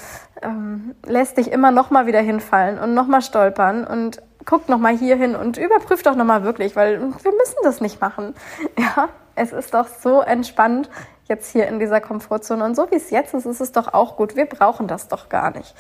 ähm, 0.43 0.95
lässt 1.05 1.37
dich 1.37 1.51
immer 1.51 1.71
noch 1.71 1.91
mal 1.91 2.07
wieder 2.07 2.21
hinfallen 2.21 2.79
und 2.79 2.95
noch 2.95 3.07
mal 3.07 3.23
stolpern 3.23 3.85
und 3.87 4.23
guckt 4.47 4.69
noch 4.69 4.79
mal 4.79 4.97
hier 4.97 5.17
hin 5.17 5.37
und 5.37 5.59
überprüft 5.59 6.07
doch 6.07 6.15
noch 6.15 6.25
mal 6.25 6.45
wirklich, 6.45 6.77
weil 6.77 7.01
wir 7.01 7.33
müssen 7.33 7.57
das 7.63 7.81
nicht 7.81 8.01
machen, 8.01 8.35
ja. 8.79 9.09
Es 9.37 9.53
ist 9.53 9.73
doch 9.73 9.87
so 9.87 10.21
entspannt 10.21 10.91
jetzt 11.27 11.51
hier 11.53 11.67
in 11.67 11.79
dieser 11.79 12.03
Komfortzone 12.03 12.63
und 12.63 12.75
so 12.75 12.91
wie 12.91 12.97
es 12.97 13.09
jetzt 13.11 13.33
ist, 13.33 13.47
ist 13.47 13.61
es 13.61 13.73
doch 13.73 13.95
auch 13.95 14.17
gut. 14.17 14.37
Wir 14.37 14.45
brauchen 14.45 14.87
das 14.87 15.09
doch 15.09 15.31
gar 15.31 15.51
nicht. 15.57 15.75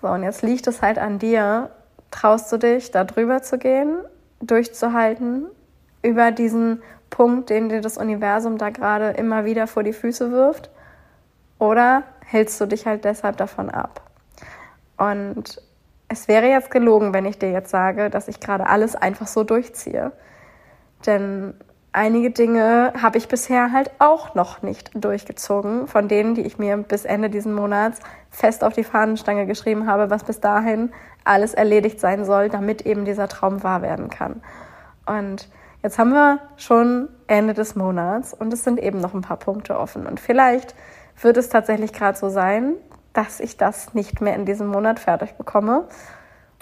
So 0.00 0.08
und 0.08 0.22
jetzt 0.22 0.42
liegt 0.42 0.68
es 0.68 0.80
halt 0.80 0.98
an 0.98 1.18
dir. 1.18 1.70
Traust 2.12 2.52
du 2.52 2.58
dich, 2.58 2.92
da 2.92 3.02
drüber 3.02 3.42
zu 3.42 3.58
gehen, 3.58 3.96
durchzuhalten 4.40 5.46
über 6.04 6.30
diesen 6.30 6.82
Punkt, 7.10 7.50
den 7.50 7.68
dir 7.68 7.80
das 7.80 7.96
Universum 7.96 8.58
da 8.58 8.70
gerade 8.70 9.10
immer 9.10 9.44
wieder 9.44 9.66
vor 9.66 9.82
die 9.82 9.92
Füße 9.92 10.30
wirft? 10.30 10.70
Oder 11.58 12.02
hältst 12.24 12.60
du 12.60 12.66
dich 12.66 12.86
halt 12.86 13.04
deshalb 13.04 13.36
davon 13.36 13.70
ab? 13.70 14.02
Und 14.96 15.60
es 16.08 16.28
wäre 16.28 16.46
jetzt 16.46 16.70
gelogen, 16.70 17.14
wenn 17.14 17.24
ich 17.24 17.38
dir 17.38 17.50
jetzt 17.50 17.70
sage, 17.70 18.10
dass 18.10 18.28
ich 18.28 18.40
gerade 18.40 18.68
alles 18.68 18.94
einfach 18.94 19.26
so 19.26 19.44
durchziehe. 19.44 20.12
Denn 21.06 21.54
einige 21.92 22.30
Dinge 22.30 22.92
habe 23.00 23.18
ich 23.18 23.28
bisher 23.28 23.72
halt 23.72 23.90
auch 23.98 24.34
noch 24.34 24.62
nicht 24.62 24.90
durchgezogen, 24.94 25.86
von 25.86 26.08
denen, 26.08 26.34
die 26.34 26.42
ich 26.42 26.58
mir 26.58 26.76
bis 26.76 27.04
Ende 27.04 27.30
diesen 27.30 27.54
Monats 27.54 28.00
fest 28.30 28.64
auf 28.64 28.74
die 28.74 28.84
Fahnenstange 28.84 29.46
geschrieben 29.46 29.86
habe, 29.86 30.10
was 30.10 30.24
bis 30.24 30.40
dahin 30.40 30.92
alles 31.24 31.54
erledigt 31.54 32.00
sein 32.00 32.24
soll, 32.24 32.48
damit 32.48 32.82
eben 32.82 33.04
dieser 33.04 33.28
Traum 33.28 33.62
wahr 33.62 33.82
werden 33.82 34.10
kann. 34.10 34.42
Und 35.06 35.48
jetzt 35.84 35.98
haben 35.98 36.12
wir 36.12 36.40
schon 36.56 37.08
Ende 37.28 37.54
des 37.54 37.76
Monats 37.76 38.34
und 38.34 38.52
es 38.52 38.64
sind 38.64 38.80
eben 38.80 38.98
noch 39.00 39.14
ein 39.14 39.20
paar 39.20 39.36
Punkte 39.36 39.78
offen. 39.78 40.06
Und 40.06 40.18
vielleicht 40.18 40.74
wird 41.20 41.36
es 41.36 41.50
tatsächlich 41.50 41.92
gerade 41.92 42.18
so 42.18 42.30
sein, 42.30 42.74
dass 43.12 43.38
ich 43.38 43.56
das 43.56 43.94
nicht 43.94 44.20
mehr 44.20 44.34
in 44.34 44.46
diesem 44.46 44.66
Monat 44.66 44.98
fertig 44.98 45.34
bekomme 45.34 45.84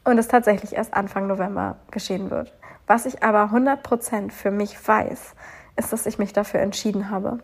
und 0.05 0.19
es 0.19 0.29
tatsächlich 0.29 0.75
erst 0.75 0.93
Anfang 0.93 1.29
November 1.29 1.77
geschehen 1.91 2.31
wird. 2.31 2.53
Was 2.89 3.07
ich 3.07 3.23
aber 3.23 3.45
100% 3.57 4.33
für 4.33 4.51
mich 4.51 4.77
weiß, 4.87 5.35
ist, 5.77 5.93
dass 5.93 6.05
ich 6.05 6.19
mich 6.19 6.33
dafür 6.33 6.61
entschieden 6.61 7.09
habe. 7.09 7.39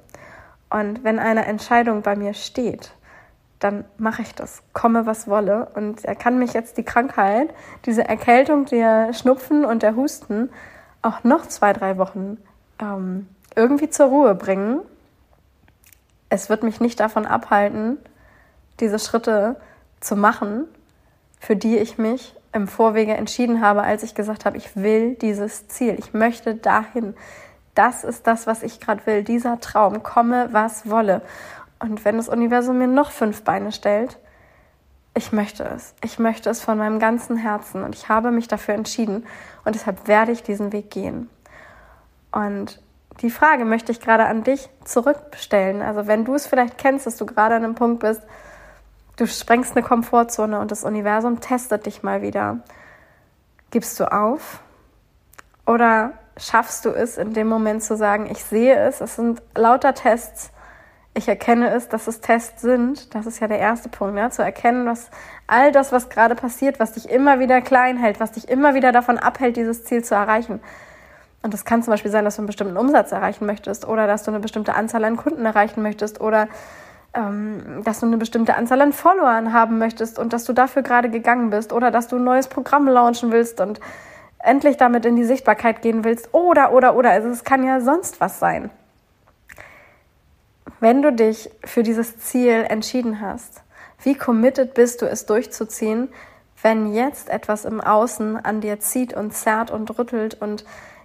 Und 0.69 1.05
wenn 1.05 1.21
eine 1.21 1.47
Entscheidung 1.47 2.03
bei 2.03 2.17
mir 2.17 2.35
steht, 2.35 2.93
dann 3.61 3.85
mache 3.97 4.23
ich 4.23 4.35
das, 4.35 4.63
komme 4.73 5.07
was 5.07 5.29
wolle. 5.29 5.69
Und 5.75 6.05
er 6.05 6.17
kann 6.17 6.41
mich 6.41 6.53
jetzt 6.53 6.77
die 6.77 6.85
Krankheit, 6.85 7.55
diese 7.87 8.07
Erkältung, 8.07 8.67
der 8.67 9.13
Schnupfen 9.15 9.65
und 9.65 9.83
der 9.83 9.95
Husten 9.95 10.51
auch 11.03 11.25
noch 11.25 11.47
zwei, 11.47 11.73
drei 11.73 11.99
Wochen 11.99 12.39
ähm, 12.81 13.29
irgendwie 13.55 13.91
zur 13.91 14.07
Ruhe 14.07 14.35
bringen. 14.35 14.81
Es 16.29 16.49
wird 16.51 16.63
mich 16.63 16.81
nicht 16.81 17.01
davon 17.01 17.27
abhalten, 17.27 17.99
diese 18.81 18.99
Schritte 18.99 19.57
zu 20.01 20.17
machen, 20.17 20.65
für 21.41 21.57
die 21.57 21.79
ich 21.79 21.99
mich 21.99 22.35
im 22.53 22.69
Vorwege 22.69 23.15
entschieden 23.15 23.61
habe, 23.61 23.83
als 23.83 24.03
ich 24.03 24.15
gesagt 24.15 24.45
habe, 24.45 24.57
ich 24.57 24.77
will 24.77 25.15
dieses 25.15 25.69
Ziel, 25.69 25.97
ich 25.99 26.13
möchte 26.13 26.55
dahin. 26.55 27.15
Das 27.75 28.05
ist 28.05 28.27
das, 28.27 28.47
was 28.47 28.63
ich 28.63 28.81
gerade 28.81 29.07
will, 29.07 29.23
dieser 29.23 29.61
Traum, 29.61 30.03
komme, 30.03 30.49
was 30.53 30.89
wolle. 30.89 31.23
Und 31.79 32.05
wenn 32.05 32.17
das 32.17 32.29
Universum 32.29 32.79
mir 32.79 32.89
noch 32.89 33.13
fünf 33.13 33.45
Beine 33.45 33.71
stellt, 33.71 34.19
ich 35.19 35.33
möchte 35.33 35.65
es. 35.65 35.95
Ich 36.03 36.19
möchte 36.19 36.49
es 36.49 36.63
von 36.63 36.79
meinem 36.79 36.99
ganzen 36.99 37.37
Herzen 37.37 37.85
und 37.85 37.95
ich 37.95 38.09
habe 38.09 38.31
mich 38.31 38.49
dafür 38.49 38.75
entschieden 38.75 39.27
und 39.65 39.75
deshalb 39.75 40.09
werde 40.09 40.33
ich 40.33 40.43
diesen 40.43 40.73
Weg 40.73 40.91
gehen. 40.91 41.29
Und 42.33 42.81
die 43.21 43.31
Frage 43.31 43.65
möchte 43.65 43.93
ich 43.93 44.01
gerade 44.01 44.25
an 44.25 44.45
dich 44.45 44.71
zurückstellen. 44.85 45.83
Also 45.83 46.07
wenn 46.07 46.25
du 46.25 46.35
es 46.35 46.47
vielleicht 46.47 46.79
kennst, 46.79 47.07
dass 47.07 47.17
du 47.17 47.27
gerade 47.27 47.57
an 47.57 47.65
einem 47.65 47.75
Punkt 47.75 48.01
bist, 48.01 48.23
Du 49.19 49.27
sprengst 49.27 49.77
eine 49.77 49.85
Komfortzone 49.85 50.61
und 50.61 50.71
das 50.71 50.85
Universum 50.85 51.41
testet 51.41 51.87
dich 51.87 52.05
mal 52.05 52.23
wieder. 52.23 52.61
Gibst 53.73 53.99
du 53.99 54.13
auf? 54.13 54.61
Oder 55.67 56.13
schaffst 56.37 56.85
du 56.85 56.91
es 56.91 57.19
in 57.19 57.35
dem 57.35 57.49
Moment 57.49 57.83
zu 57.83 57.97
sagen, 57.97 58.29
ich 58.31 58.45
sehe 58.45 58.77
es, 58.77 59.01
es 59.01 59.17
sind 59.17 59.43
lauter 59.57 59.93
Tests, 59.93 60.53
ich 61.19 61.29
erkenne 61.29 61.69
es, 61.71 61.89
dass 61.89 62.07
es 62.07 62.21
Tests 62.21 62.63
sind. 62.63 63.15
Das 63.15 63.27
ist 63.27 63.41
ja 63.41 63.49
der 63.49 63.59
erste 63.59 63.89
Punkt, 63.89 64.15
ne? 64.15 64.31
zu 64.31 64.43
erkennen, 64.43 64.87
was 64.87 65.11
all 65.47 65.73
das, 65.73 65.93
was 65.93 66.09
gerade 66.09 66.35
passiert, 66.35 66.81
was 66.81 66.93
dich 66.93 67.11
immer 67.11 67.41
wieder 67.41 67.61
klein 67.61 67.99
hält, 67.99 68.21
was 68.21 68.33
dich 68.33 68.49
immer 68.49 68.75
wieder 68.75 68.93
davon 68.93 69.19
abhält, 69.19 69.57
dieses 69.57 69.85
Ziel 69.85 70.03
zu 70.03 70.15
erreichen. 70.15 70.61
Und 71.43 71.55
das 71.55 71.65
kann 71.65 71.83
zum 71.83 71.93
Beispiel 71.93 72.11
sein, 72.11 72.25
dass 72.25 72.37
du 72.37 72.43
einen 72.43 72.47
bestimmten 72.47 72.77
Umsatz 72.77 73.13
erreichen 73.13 73.47
möchtest 73.47 73.87
oder 73.87 74.07
dass 74.07 74.23
du 74.23 74.31
eine 74.31 74.41
bestimmte 74.41 74.75
Anzahl 74.75 75.05
an 75.05 75.17
Kunden 75.17 75.45
erreichen 75.45 75.83
möchtest 75.83 76.21
oder 76.21 76.49
ähm, 77.15 77.83
dass 77.85 78.01
du 78.01 78.07
eine 78.07 78.17
bestimmte 78.17 78.55
Anzahl 78.57 78.81
an 78.81 78.93
Followern 78.93 79.53
haben 79.53 79.79
möchtest 79.79 80.19
und 80.19 80.33
dass 80.33 80.45
du 80.45 80.53
dafür 80.53 80.83
gerade 80.83 81.11
gegangen 81.11 81.51
bist 81.51 81.73
oder 81.73 81.91
dass 81.91 82.09
du 82.09 82.17
ein 82.17 82.25
neues 82.25 82.49
Programm 82.49 82.89
launchen 82.89 83.31
willst 83.33 83.61
und 83.61 83.81
endlich 84.39 84.77
damit 84.77 85.05
in 85.05 85.17
die 85.17 85.25
Sichtbarkeit 85.25 85.83
gehen 85.83 86.05
willst 86.05 86.33
oder, 86.33 86.73
oder, 86.73 86.95
oder. 86.97 87.11
Also 87.11 87.29
es 87.29 87.45
kann 87.45 87.65
ja 87.65 87.81
sonst 87.81 88.21
was 88.21 88.39
sein. 88.39 88.71
Wenn 90.81 91.03
du 91.03 91.13
dich 91.13 91.51
für 91.65 91.83
dieses 91.83 92.19
Ziel 92.19 92.65
entschieden 92.69 93.21
hast, 93.21 93.63
wie 94.03 94.15
committed 94.15 94.75
bist 94.75 95.03
du 95.03 95.07
es 95.07 95.27
durchzuziehen, 95.27 96.09
wenn 96.63 96.95
jetzt 96.95 97.29
etwas 97.29 97.65
im 97.65 97.81
Außen 97.81 98.37
an 98.37 98.61
dir 98.61 98.81
zieht 98.81 99.13
und 99.13 99.33
zerrt 99.33 99.71
und 99.71 99.99
rüttelt 99.99 100.41
und 100.41 100.65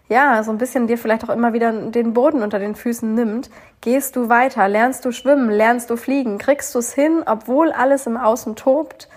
ja, 0.10 0.44
so 0.44 0.52
ein 0.52 0.58
bisschen 0.58 0.88
dir 0.88 0.98
vielleicht 0.98 1.24
auch 1.24 1.34
immer 1.34 1.54
wieder 1.54 1.72
den 1.72 2.14
Boden 2.14 2.44
unter 2.44 2.60
den 2.60 2.76
Füßen 2.76 3.16
nimmt, 3.16 3.50
gehst 3.82 4.16
du 4.16 4.30
weiter, 4.30 4.68
lernst 4.68 5.06
du 5.06 5.12
schwimmen, 5.12 5.50
lernst 5.50 5.90
du 5.90 5.96
fliegen, 5.96 6.38
kriegst 6.38 6.76
du 6.76 6.80
es 6.80 6.94
hin, 6.94 7.24
obwohl 7.26 7.72
alles 7.72 8.06
im 8.06 8.18
Außen 8.18 8.56
tobt, 8.56 9.08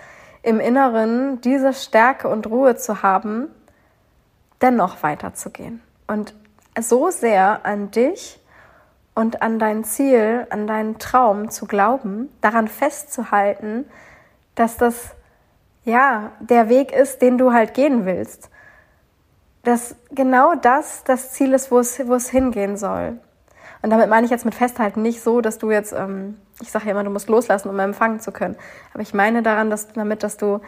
im 0.42 0.60
Inneren 0.60 1.40
diese 1.40 1.72
Stärke 1.72 2.28
und 2.28 2.46
Ruhe 2.46 2.76
zu 2.76 3.02
haben, 3.02 3.48
dennoch 4.62 5.02
weiterzugehen. 5.02 5.82
Und 6.06 6.34
so 6.80 7.10
sehr 7.10 7.66
an 7.66 7.90
dich 7.90 8.40
und 9.16 9.42
an 9.42 9.58
dein 9.58 9.82
Ziel, 9.82 10.46
an 10.50 10.68
deinen 10.68 11.00
Traum 11.00 11.50
zu 11.50 11.66
glauben, 11.66 12.28
daran 12.40 12.68
festzuhalten, 12.68 13.84
dass 14.54 14.76
das 14.76 15.16
ja 15.84 16.30
der 16.38 16.68
Weg 16.68 16.92
ist, 16.92 17.20
den 17.20 17.36
du 17.36 17.52
halt 17.52 17.74
gehen 17.74 18.06
willst 18.06 18.50
dass 19.66 19.96
genau 20.12 20.54
das 20.54 21.02
das 21.02 21.32
Ziel 21.32 21.52
ist, 21.52 21.72
wo 21.72 21.80
es, 21.80 21.98
wo 22.06 22.14
es 22.14 22.30
hingehen 22.30 22.76
soll. 22.76 23.18
Und 23.82 23.90
damit 23.90 24.08
meine 24.08 24.24
ich 24.24 24.30
jetzt 24.30 24.44
mit 24.44 24.54
Festhalten 24.54 25.02
nicht 25.02 25.20
so, 25.20 25.40
dass 25.40 25.58
du 25.58 25.72
jetzt, 25.72 25.92
ähm, 25.92 26.38
ich 26.62 26.70
sage 26.70 26.86
ja 26.86 26.92
immer, 26.92 27.02
du 27.02 27.10
musst 27.10 27.28
loslassen, 27.28 27.68
um 27.68 27.78
empfangen 27.80 28.20
zu 28.20 28.30
können. 28.30 28.56
Aber 28.94 29.02
ich 29.02 29.12
meine 29.12 29.42
daran, 29.42 29.68
dass 29.68 29.88
damit, 29.88 30.22
dass 30.22 30.36
du 30.36 30.60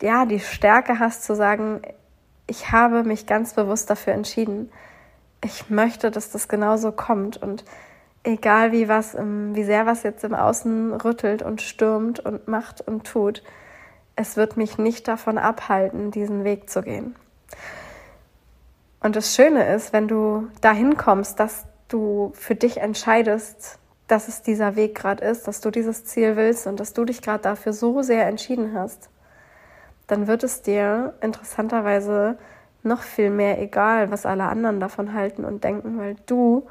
ja 0.00 0.24
die 0.24 0.40
Stärke 0.40 0.98
hast 0.98 1.24
zu 1.24 1.36
sagen, 1.36 1.82
ich 2.46 2.72
habe 2.72 3.04
mich 3.04 3.26
ganz 3.26 3.52
bewusst 3.52 3.90
dafür 3.90 4.14
entschieden. 4.14 4.72
Ich 5.42 5.70
möchte, 5.70 6.10
dass 6.10 6.30
das 6.30 6.48
genauso 6.48 6.92
kommt 6.92 7.36
und 7.36 7.64
egal 8.24 8.72
wie 8.72 8.88
was, 8.88 9.14
wie 9.14 9.64
sehr 9.64 9.86
was 9.86 10.02
jetzt 10.02 10.24
im 10.24 10.34
Außen 10.34 10.92
rüttelt 10.94 11.42
und 11.42 11.62
stürmt 11.62 12.20
und 12.20 12.48
macht 12.48 12.80
und 12.80 13.04
tut, 13.04 13.42
es 14.16 14.36
wird 14.36 14.56
mich 14.56 14.78
nicht 14.78 15.06
davon 15.06 15.38
abhalten, 15.38 16.10
diesen 16.10 16.42
Weg 16.42 16.68
zu 16.68 16.82
gehen. 16.82 17.14
Und 19.00 19.14
das 19.14 19.34
Schöne 19.34 19.72
ist, 19.74 19.92
wenn 19.92 20.08
du 20.08 20.48
dahin 20.60 20.96
kommst, 20.96 21.38
dass 21.38 21.66
du 21.86 22.32
für 22.34 22.56
dich 22.56 22.78
entscheidest, 22.78 23.78
dass 24.08 24.26
es 24.26 24.42
dieser 24.42 24.74
Weg 24.74 24.96
gerade 24.96 25.24
ist, 25.24 25.46
dass 25.46 25.60
du 25.60 25.70
dieses 25.70 26.04
Ziel 26.04 26.34
willst 26.34 26.66
und 26.66 26.80
dass 26.80 26.94
du 26.94 27.04
dich 27.04 27.22
gerade 27.22 27.42
dafür 27.42 27.72
so 27.72 28.02
sehr 28.02 28.26
entschieden 28.26 28.74
hast, 28.74 29.08
dann 30.08 30.26
wird 30.26 30.42
es 30.42 30.62
dir 30.62 31.14
interessanterweise 31.20 32.38
noch 32.82 33.02
viel 33.02 33.30
mehr 33.30 33.60
egal, 33.60 34.10
was 34.10 34.26
alle 34.26 34.44
anderen 34.44 34.80
davon 34.80 35.14
halten 35.14 35.44
und 35.44 35.64
denken, 35.64 35.98
weil 35.98 36.16
du 36.26 36.66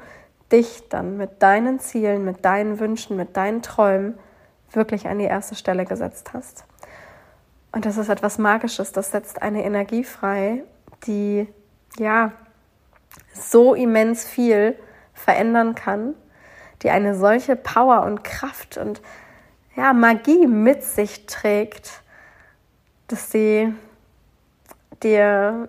dich 0.50 0.88
dann 0.88 1.16
mit 1.16 1.42
deinen 1.42 1.78
Zielen, 1.78 2.24
mit 2.24 2.44
deinen 2.44 2.80
Wünschen, 2.80 3.16
mit 3.16 3.36
deinen 3.36 3.62
Träumen 3.62 4.18
wirklich 4.72 5.08
an 5.08 5.18
die 5.18 5.26
erste 5.26 5.54
Stelle 5.54 5.84
gesetzt 5.84 6.32
hast. 6.32 6.64
Und 7.72 7.84
das 7.84 7.98
ist 7.98 8.08
etwas 8.08 8.38
Magisches, 8.38 8.92
das 8.92 9.10
setzt 9.10 9.42
eine 9.42 9.64
Energie 9.64 10.04
frei, 10.04 10.64
die 11.06 11.46
ja 11.98 12.32
so 13.32 13.74
immens 13.74 14.24
viel 14.24 14.76
verändern 15.12 15.74
kann, 15.74 16.14
die 16.82 16.90
eine 16.90 17.14
solche 17.14 17.56
Power 17.56 18.04
und 18.04 18.24
Kraft 18.24 18.78
und 18.78 19.02
ja, 19.76 19.92
Magie 19.92 20.46
mit 20.46 20.82
sich 20.82 21.26
trägt, 21.26 22.02
dass 23.06 23.30
sie 23.30 23.72
dir, 25.02 25.68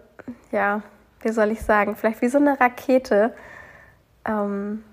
ja, 0.51 0.81
wie 1.21 1.31
soll 1.31 1.51
ich 1.51 1.61
sagen, 1.61 1.95
vielleicht 1.95 2.21
wie 2.21 2.29
so 2.29 2.37
eine 2.37 2.59
Rakete 2.59 3.33
ähm, 4.25 4.83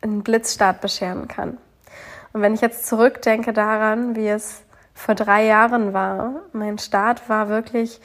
einen 0.00 0.22
Blitzstart 0.22 0.80
bescheren 0.80 1.28
kann. 1.28 1.58
Und 2.32 2.42
wenn 2.42 2.54
ich 2.54 2.60
jetzt 2.60 2.86
zurückdenke 2.86 3.52
daran, 3.52 4.16
wie 4.16 4.28
es 4.28 4.62
vor 4.94 5.14
drei 5.14 5.44
Jahren 5.44 5.92
war, 5.92 6.42
mein 6.52 6.78
Start 6.78 7.28
war 7.28 7.48
wirklich 7.48 8.00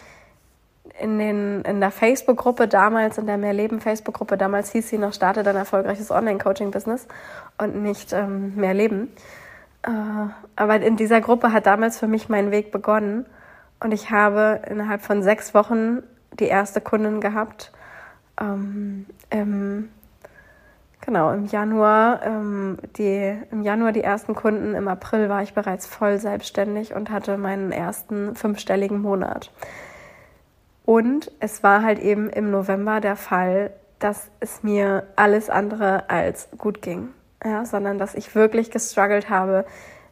in, 1.00 1.20
den, 1.20 1.62
in 1.62 1.80
der 1.80 1.92
Facebook-Gruppe 1.92 2.68
damals, 2.68 3.18
in 3.18 3.28
der 3.28 3.38
Mehrleben 3.38 3.80
Facebook-Gruppe, 3.80 4.38
damals 4.38 4.72
hieß 4.72 4.90
sie 4.90 4.98
noch, 4.98 5.14
starte 5.14 5.44
dein 5.44 5.56
erfolgreiches 5.56 6.12
Online-Coaching-Business 6.12 7.08
und 7.58 7.82
nicht 7.82 8.14
ähm, 8.14 8.56
Mehrleben. 8.56 9.12
Äh, 9.84 9.92
aber 10.56 10.82
in 10.82 10.98
dieser 10.98 11.22
Gruppe 11.22 11.54
hat 11.54 11.66
damals 11.66 12.00
für 12.00 12.08
mich 12.08 12.30
mein 12.30 12.52
Weg 12.52 12.72
begonnen 12.72 13.26
und 13.80 13.92
ich 13.92 14.10
habe 14.10 14.62
innerhalb 14.68 15.02
von 15.04 15.22
sechs 15.22 15.54
Wochen 15.54 16.02
die 16.34 16.46
erste 16.46 16.82
Kundin 16.82 17.22
gehabt. 17.22 17.72
Ähm, 18.40 19.06
im, 19.30 19.90
genau, 21.02 21.32
im 21.32 21.46
Januar, 21.46 22.24
ähm, 22.24 22.78
die, 22.98 23.36
im 23.52 23.64
Januar 23.64 23.92
die 23.92 24.04
ersten 24.04 24.36
Kunden, 24.36 24.76
im 24.76 24.88
April 24.88 25.30
war 25.30 25.42
ich 25.42 25.54
bereits 25.54 25.88
voll 25.88 26.20
selbstständig 26.20 26.94
und 26.94 27.10
hatte 27.10 27.38
meinen 27.38 27.72
ersten 27.72 28.36
fünfstelligen 28.36 29.02
Monat. 29.02 29.52
Und 30.86 31.32
es 31.40 31.64
war 31.64 31.84
halt 31.84 32.00
eben 32.00 32.30
im 32.30 32.52
November 32.52 33.02
der 33.02 33.16
Fall, 33.18 33.72
dass 34.00 34.30
es 34.40 34.64
mir 34.64 35.08
alles 35.16 35.50
andere 35.50 36.10
als 36.10 36.50
gut 36.58 36.82
ging. 36.82 37.10
Ja, 37.44 37.66
sondern 37.66 38.00
dass 38.00 38.16
ich 38.16 38.34
wirklich 38.34 38.72
gestruggelt 38.72 39.30
habe 39.30 39.66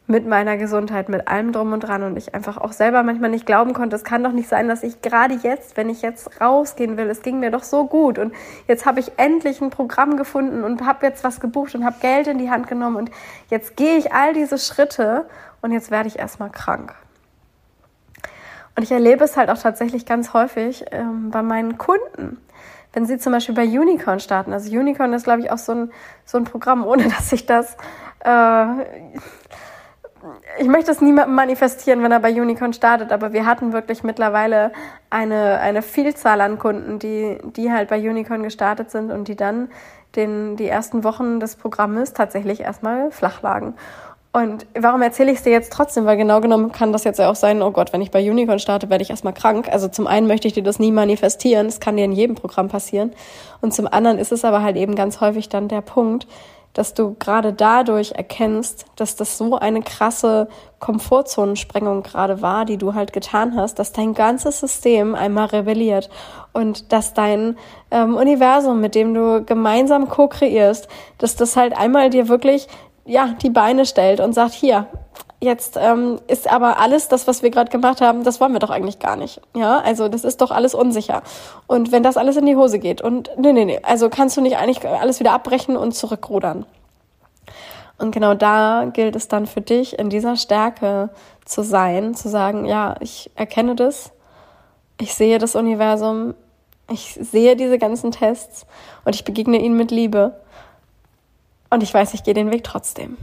mit 0.07 0.27
meiner 0.27 0.57
Gesundheit, 0.57 1.09
mit 1.09 1.27
allem 1.27 1.51
drum 1.51 1.73
und 1.73 1.79
dran 1.79 2.03
und 2.03 2.15
ich 2.15 2.35
einfach 2.35 2.57
auch 2.57 2.73
selber 2.73 3.01
manchmal 3.01 3.31
nicht 3.31 3.45
glauben 3.45 3.73
konnte, 3.73 3.95
es 3.95 4.03
kann 4.03 4.23
doch 4.23 4.31
nicht 4.31 4.47
sein, 4.47 4.67
dass 4.67 4.83
ich 4.83 5.01
gerade 5.01 5.33
jetzt, 5.33 5.77
wenn 5.77 5.89
ich 5.89 6.03
jetzt 6.03 6.39
rausgehen 6.39 6.95
will, 6.97 7.09
es 7.09 7.23
ging 7.23 7.39
mir 7.39 7.49
doch 7.49 7.63
so 7.63 7.85
gut 7.85 8.19
und 8.19 8.33
jetzt 8.67 8.85
habe 8.85 8.99
ich 8.99 9.13
endlich 9.17 9.61
ein 9.61 9.71
Programm 9.71 10.15
gefunden 10.15 10.63
und 10.63 10.85
habe 10.85 11.05
jetzt 11.05 11.23
was 11.23 11.39
gebucht 11.39 11.73
und 11.73 11.85
habe 11.85 11.95
Geld 12.01 12.27
in 12.27 12.37
die 12.37 12.51
Hand 12.51 12.67
genommen 12.67 12.97
und 12.97 13.11
jetzt 13.49 13.75
gehe 13.77 13.97
ich 13.97 14.13
all 14.13 14.33
diese 14.33 14.59
Schritte 14.59 15.25
und 15.61 15.71
jetzt 15.71 15.89
werde 15.89 16.07
ich 16.07 16.19
erstmal 16.19 16.51
krank. 16.51 16.93
Und 18.75 18.83
ich 18.83 18.91
erlebe 18.91 19.23
es 19.23 19.37
halt 19.37 19.49
auch 19.49 19.57
tatsächlich 19.57 20.05
ganz 20.05 20.33
häufig 20.33 20.85
ähm, 20.91 21.31
bei 21.31 21.41
meinen 21.41 21.77
Kunden. 21.77 22.37
Wenn 22.93 23.05
sie 23.05 23.17
zum 23.17 23.31
Beispiel 23.31 23.55
bei 23.55 23.63
Unicorn 23.63 24.19
starten. 24.19 24.53
Also 24.53 24.69
Unicorn 24.69 25.13
ist, 25.13 25.23
glaube 25.23 25.41
ich, 25.41 25.51
auch 25.51 25.57
so 25.57 25.71
ein, 25.71 25.91
so 26.25 26.37
ein 26.37 26.43
Programm, 26.43 26.85
ohne 26.85 27.03
dass 27.09 27.31
ich 27.31 27.45
das 27.45 27.77
äh, 28.19 28.65
ich 30.59 30.67
möchte 30.67 30.91
es 30.91 31.01
niemandem 31.01 31.35
manifestieren, 31.35 32.03
wenn 32.03 32.11
er 32.11 32.19
bei 32.19 32.31
Unicorn 32.31 32.73
startet, 32.73 33.11
aber 33.11 33.33
wir 33.33 33.45
hatten 33.45 33.73
wirklich 33.73 34.03
mittlerweile 34.03 34.71
eine, 35.09 35.59
eine 35.59 35.81
Vielzahl 35.81 36.41
an 36.41 36.59
Kunden, 36.59 36.99
die, 36.99 37.37
die 37.43 37.71
halt 37.71 37.89
bei 37.89 37.97
Unicorn 37.97 38.43
gestartet 38.43 38.91
sind 38.91 39.11
und 39.11 39.27
die 39.27 39.35
dann 39.35 39.69
den, 40.15 40.55
die 40.55 40.67
ersten 40.67 41.03
Wochen 41.03 41.39
des 41.39 41.55
Programmes 41.55 42.13
tatsächlich 42.13 42.61
erstmal 42.61 43.11
flach 43.11 43.41
lagen. 43.41 43.75
Und 44.35 44.67
warum 44.77 45.01
erzähle 45.01 45.31
ich 45.31 45.37
es 45.37 45.43
dir 45.43 45.53
jetzt 45.53 45.71
trotzdem? 45.71 46.05
Weil 46.05 46.17
genau 46.17 46.41
genommen 46.41 46.73
kann 46.73 46.91
das 46.91 47.05
jetzt 47.05 47.19
ja 47.19 47.29
auch 47.29 47.35
sein, 47.35 47.61
oh 47.61 47.71
Gott, 47.71 47.93
wenn 47.93 48.01
ich 48.01 48.11
bei 48.11 48.19
Unicorn 48.29 48.59
starte, 48.59 48.89
werde 48.89 49.01
ich 49.01 49.09
erstmal 49.09 49.33
krank. 49.33 49.69
Also 49.71 49.87
zum 49.87 50.07
einen 50.07 50.27
möchte 50.27 50.45
ich 50.45 50.53
dir 50.53 50.63
das 50.63 50.77
nie 50.77 50.91
manifestieren, 50.91 51.67
das 51.67 51.79
kann 51.79 51.95
dir 51.95 52.03
in 52.03 52.11
jedem 52.11 52.35
Programm 52.35 52.67
passieren. 52.67 53.13
Und 53.61 53.73
zum 53.73 53.87
anderen 53.87 54.17
ist 54.17 54.33
es 54.33 54.43
aber 54.43 54.61
halt 54.61 54.75
eben 54.75 54.95
ganz 54.95 55.21
häufig 55.21 55.47
dann 55.47 55.69
der 55.69 55.79
Punkt, 55.79 56.27
dass 56.75 56.93
du 56.93 57.15
gerade 57.17 57.53
dadurch 57.53 58.11
erkennst, 58.11 58.85
dass 58.97 59.15
das 59.15 59.37
so 59.37 59.57
eine 59.57 59.81
krasse 59.81 60.47
Komfortzonensprengung 60.79 62.03
gerade 62.03 62.41
war, 62.41 62.65
die 62.65 62.77
du 62.77 62.93
halt 62.93 63.13
getan 63.13 63.55
hast, 63.55 63.79
dass 63.79 63.93
dein 63.93 64.13
ganzes 64.13 64.59
System 64.59 65.15
einmal 65.15 65.47
rebelliert 65.47 66.09
und 66.53 66.91
dass 66.91 67.13
dein 67.13 67.57
ähm, 67.91 68.15
Universum, 68.15 68.81
mit 68.81 68.93
dem 68.93 69.13
du 69.13 69.43
gemeinsam 69.43 70.09
co-kreierst, 70.09 70.87
dass 71.17 71.35
das 71.35 71.55
halt 71.55 71.75
einmal 71.75 72.09
dir 72.09 72.27
wirklich 72.27 72.67
ja 73.05 73.35
die 73.41 73.49
Beine 73.49 73.85
stellt 73.85 74.19
und 74.19 74.33
sagt, 74.33 74.53
hier, 74.53 74.87
Jetzt 75.41 75.77
ähm, 75.79 76.19
ist 76.27 76.49
aber 76.49 76.79
alles 76.79 77.09
das, 77.09 77.27
was 77.27 77.43
wir 77.43 77.49
gerade 77.49 77.69
gemacht 77.69 78.01
haben, 78.01 78.23
das 78.23 78.39
wollen 78.39 78.53
wir 78.53 78.59
doch 78.59 78.69
eigentlich 78.69 78.99
gar 78.99 79.15
nicht. 79.15 79.41
Ja, 79.53 79.79
also 79.79 80.07
das 80.07 80.23
ist 80.23 80.41
doch 80.41 80.49
alles 80.49 80.73
unsicher. 80.73 81.23
Und 81.67 81.91
wenn 81.91 82.03
das 82.03 82.17
alles 82.17 82.37
in 82.37 82.45
die 82.45 82.55
Hose 82.55 82.79
geht 82.79 83.01
und 83.01 83.29
nee, 83.37 83.51
nee, 83.51 83.65
nee, 83.65 83.79
also 83.83 84.09
kannst 84.09 84.37
du 84.37 84.41
nicht 84.41 84.57
eigentlich 84.57 84.87
alles 84.87 85.19
wieder 85.19 85.33
abbrechen 85.33 85.75
und 85.75 85.93
zurückrudern. 85.93 86.65
Und 87.97 88.11
genau 88.11 88.33
da 88.33 88.89
gilt 88.91 89.15
es 89.15 89.27
dann 89.27 89.45
für 89.45 89.61
dich, 89.61 89.99
in 89.99 90.09
dieser 90.09 90.35
Stärke 90.35 91.09
zu 91.45 91.63
sein, 91.63 92.15
zu 92.15 92.29
sagen, 92.29 92.65
ja, 92.65 92.95
ich 92.99 93.29
erkenne 93.35 93.75
das, 93.75 94.11
ich 94.99 95.13
sehe 95.13 95.37
das 95.37 95.55
Universum, 95.55 96.33
ich 96.89 97.17
sehe 97.21 97.55
diese 97.55 97.77
ganzen 97.77 98.11
Tests 98.11 98.65
und 99.05 99.15
ich 99.15 99.25
begegne 99.25 99.59
ihnen 99.59 99.77
mit 99.77 99.91
Liebe. 99.91 100.39
Und 101.69 101.83
ich 101.83 101.93
weiß, 101.93 102.13
ich 102.13 102.23
gehe 102.23 102.33
den 102.33 102.51
Weg 102.51 102.63
trotzdem. 102.63 103.17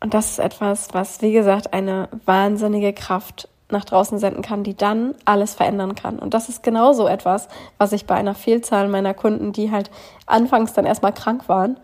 Und 0.00 0.14
das 0.14 0.30
ist 0.30 0.38
etwas, 0.38 0.88
was, 0.92 1.22
wie 1.22 1.32
gesagt, 1.32 1.72
eine 1.72 2.08
wahnsinnige 2.24 2.92
Kraft 2.92 3.48
nach 3.70 3.84
draußen 3.84 4.18
senden 4.18 4.42
kann, 4.42 4.64
die 4.64 4.76
dann 4.76 5.14
alles 5.24 5.54
verändern 5.54 5.94
kann. 5.94 6.18
Und 6.18 6.34
das 6.34 6.48
ist 6.48 6.62
genauso 6.62 7.06
etwas, 7.06 7.48
was 7.76 7.92
ich 7.92 8.06
bei 8.06 8.14
einer 8.14 8.34
Vielzahl 8.34 8.88
meiner 8.88 9.14
Kunden, 9.14 9.52
die 9.52 9.70
halt 9.70 9.90
anfangs 10.26 10.72
dann 10.72 10.86
erstmal 10.86 11.12
krank 11.12 11.48
waren, 11.48 11.76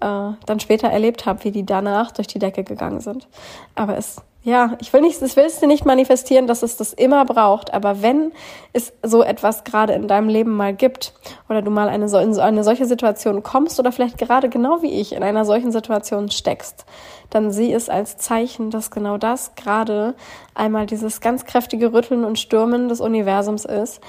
äh, 0.00 0.34
dann 0.44 0.60
später 0.60 0.88
erlebt 0.88 1.24
habe, 1.24 1.44
wie 1.44 1.50
die 1.50 1.64
danach 1.64 2.10
durch 2.10 2.26
die 2.26 2.38
Decke 2.38 2.64
gegangen 2.64 3.00
sind. 3.00 3.28
Aber 3.74 3.96
es 3.96 4.16
ja, 4.44 4.76
ich 4.80 4.92
will 4.92 5.02
nicht, 5.02 5.22
ich 5.22 5.36
will 5.36 5.44
es 5.44 5.60
dir 5.60 5.68
nicht 5.68 5.84
manifestieren, 5.84 6.48
dass 6.48 6.64
es 6.64 6.76
das 6.76 6.92
immer 6.92 7.24
braucht, 7.24 7.72
aber 7.72 8.02
wenn 8.02 8.32
es 8.72 8.92
so 9.02 9.22
etwas 9.22 9.62
gerade 9.62 9.92
in 9.92 10.08
deinem 10.08 10.28
Leben 10.28 10.56
mal 10.56 10.74
gibt 10.74 11.12
oder 11.48 11.62
du 11.62 11.70
mal 11.70 11.88
eine, 11.88 12.06
in 12.06 12.40
eine 12.40 12.64
solche 12.64 12.86
Situation 12.86 13.44
kommst 13.44 13.78
oder 13.78 13.92
vielleicht 13.92 14.18
gerade 14.18 14.48
genau 14.48 14.82
wie 14.82 15.00
ich 15.00 15.12
in 15.12 15.22
einer 15.22 15.44
solchen 15.44 15.70
Situation 15.70 16.28
steckst, 16.28 16.86
dann 17.30 17.52
sieh 17.52 17.72
es 17.72 17.88
als 17.88 18.16
Zeichen, 18.16 18.70
dass 18.70 18.90
genau 18.90 19.16
das 19.16 19.54
gerade 19.54 20.14
einmal 20.54 20.86
dieses 20.86 21.20
ganz 21.20 21.44
kräftige 21.44 21.92
Rütteln 21.92 22.24
und 22.24 22.38
Stürmen 22.38 22.88
des 22.88 23.00
Universums 23.00 23.64
ist 23.64 24.00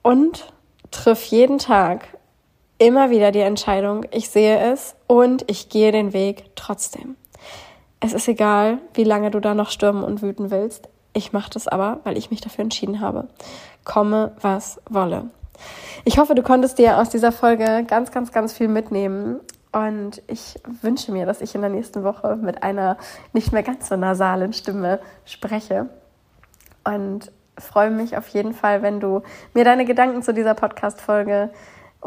und 0.00 0.52
triff 0.90 1.24
jeden 1.26 1.58
Tag 1.58 2.08
immer 2.78 3.10
wieder 3.10 3.30
die 3.30 3.40
Entscheidung, 3.40 4.06
ich 4.10 4.30
sehe 4.30 4.58
es 4.72 4.96
und 5.06 5.44
ich 5.50 5.68
gehe 5.68 5.92
den 5.92 6.14
Weg 6.14 6.44
trotzdem. 6.54 7.16
Es 8.06 8.12
ist 8.12 8.28
egal, 8.28 8.78
wie 8.94 9.02
lange 9.02 9.32
du 9.32 9.40
da 9.40 9.52
noch 9.52 9.68
stürmen 9.68 10.04
und 10.04 10.22
wüten 10.22 10.52
willst. 10.52 10.88
Ich 11.12 11.32
mache 11.32 11.50
das 11.50 11.66
aber, 11.66 11.98
weil 12.04 12.16
ich 12.16 12.30
mich 12.30 12.40
dafür 12.40 12.62
entschieden 12.62 13.00
habe. 13.00 13.26
Komme, 13.82 14.30
was 14.40 14.80
wolle. 14.88 15.24
Ich 16.04 16.16
hoffe, 16.16 16.36
du 16.36 16.44
konntest 16.44 16.78
dir 16.78 16.98
aus 16.98 17.08
dieser 17.08 17.32
Folge 17.32 17.84
ganz, 17.84 18.12
ganz, 18.12 18.30
ganz 18.30 18.52
viel 18.52 18.68
mitnehmen. 18.68 19.40
Und 19.72 20.22
ich 20.28 20.54
wünsche 20.82 21.10
mir, 21.10 21.26
dass 21.26 21.40
ich 21.40 21.56
in 21.56 21.62
der 21.62 21.70
nächsten 21.70 22.04
Woche 22.04 22.36
mit 22.36 22.62
einer 22.62 22.96
nicht 23.32 23.50
mehr 23.50 23.64
ganz 23.64 23.88
so 23.88 23.96
nasalen 23.96 24.52
Stimme 24.52 25.00
spreche. 25.24 25.88
Und 26.84 27.32
freue 27.58 27.90
mich 27.90 28.16
auf 28.16 28.28
jeden 28.28 28.54
Fall, 28.54 28.82
wenn 28.82 29.00
du 29.00 29.22
mir 29.52 29.64
deine 29.64 29.84
Gedanken 29.84 30.22
zu 30.22 30.32
dieser 30.32 30.54
Podcast-Folge 30.54 31.50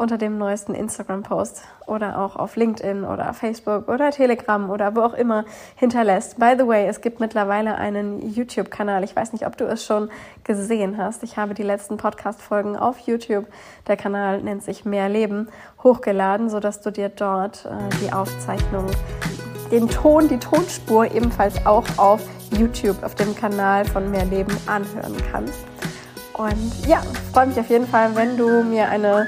unter 0.00 0.16
dem 0.16 0.38
neuesten 0.38 0.74
Instagram-Post 0.74 1.62
oder 1.86 2.18
auch 2.18 2.34
auf 2.34 2.56
LinkedIn 2.56 3.04
oder 3.04 3.34
Facebook 3.34 3.86
oder 3.86 4.10
Telegram 4.10 4.70
oder 4.70 4.96
wo 4.96 5.02
auch 5.02 5.12
immer 5.12 5.44
hinterlässt. 5.76 6.38
By 6.38 6.54
the 6.58 6.66
way, 6.66 6.86
es 6.86 7.02
gibt 7.02 7.20
mittlerweile 7.20 7.74
einen 7.74 8.32
YouTube-Kanal. 8.32 9.04
Ich 9.04 9.14
weiß 9.14 9.34
nicht, 9.34 9.46
ob 9.46 9.58
du 9.58 9.66
es 9.66 9.84
schon 9.84 10.08
gesehen 10.42 10.96
hast. 10.96 11.22
Ich 11.22 11.36
habe 11.36 11.52
die 11.52 11.62
letzten 11.62 11.98
Podcast-Folgen 11.98 12.76
auf 12.76 12.98
YouTube, 13.00 13.46
der 13.88 13.98
Kanal 13.98 14.40
nennt 14.40 14.62
sich 14.62 14.86
Mehr 14.86 15.10
Leben, 15.10 15.48
hochgeladen, 15.82 16.48
sodass 16.48 16.80
du 16.80 16.90
dir 16.90 17.10
dort 17.10 17.66
äh, 17.66 17.68
die 18.02 18.10
Aufzeichnung, 18.10 18.86
den 19.70 19.86
Ton, 19.88 20.28
die 20.28 20.38
Tonspur 20.38 21.12
ebenfalls 21.12 21.66
auch 21.66 21.84
auf 21.98 22.22
YouTube 22.58 23.02
auf 23.02 23.14
dem 23.14 23.36
Kanal 23.36 23.84
von 23.84 24.10
Mehr 24.10 24.24
Leben 24.24 24.56
anhören 24.66 25.16
kannst. 25.30 25.60
Und 26.34 26.86
ja, 26.86 27.02
freue 27.34 27.48
mich 27.48 27.60
auf 27.60 27.68
jeden 27.68 27.86
Fall, 27.86 28.16
wenn 28.16 28.38
du 28.38 28.64
mir 28.64 28.88
eine 28.88 29.26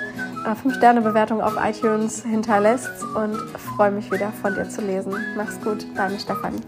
5-Sterne-Bewertung 0.50 1.40
auf 1.40 1.56
iTunes 1.62 2.22
hinterlässt 2.24 3.02
und 3.14 3.36
freue 3.76 3.90
mich 3.90 4.10
wieder 4.10 4.32
von 4.42 4.54
dir 4.54 4.68
zu 4.68 4.82
lesen. 4.82 5.14
Mach's 5.36 5.60
gut, 5.60 5.86
deine 5.96 6.18
Stefanie. 6.18 6.60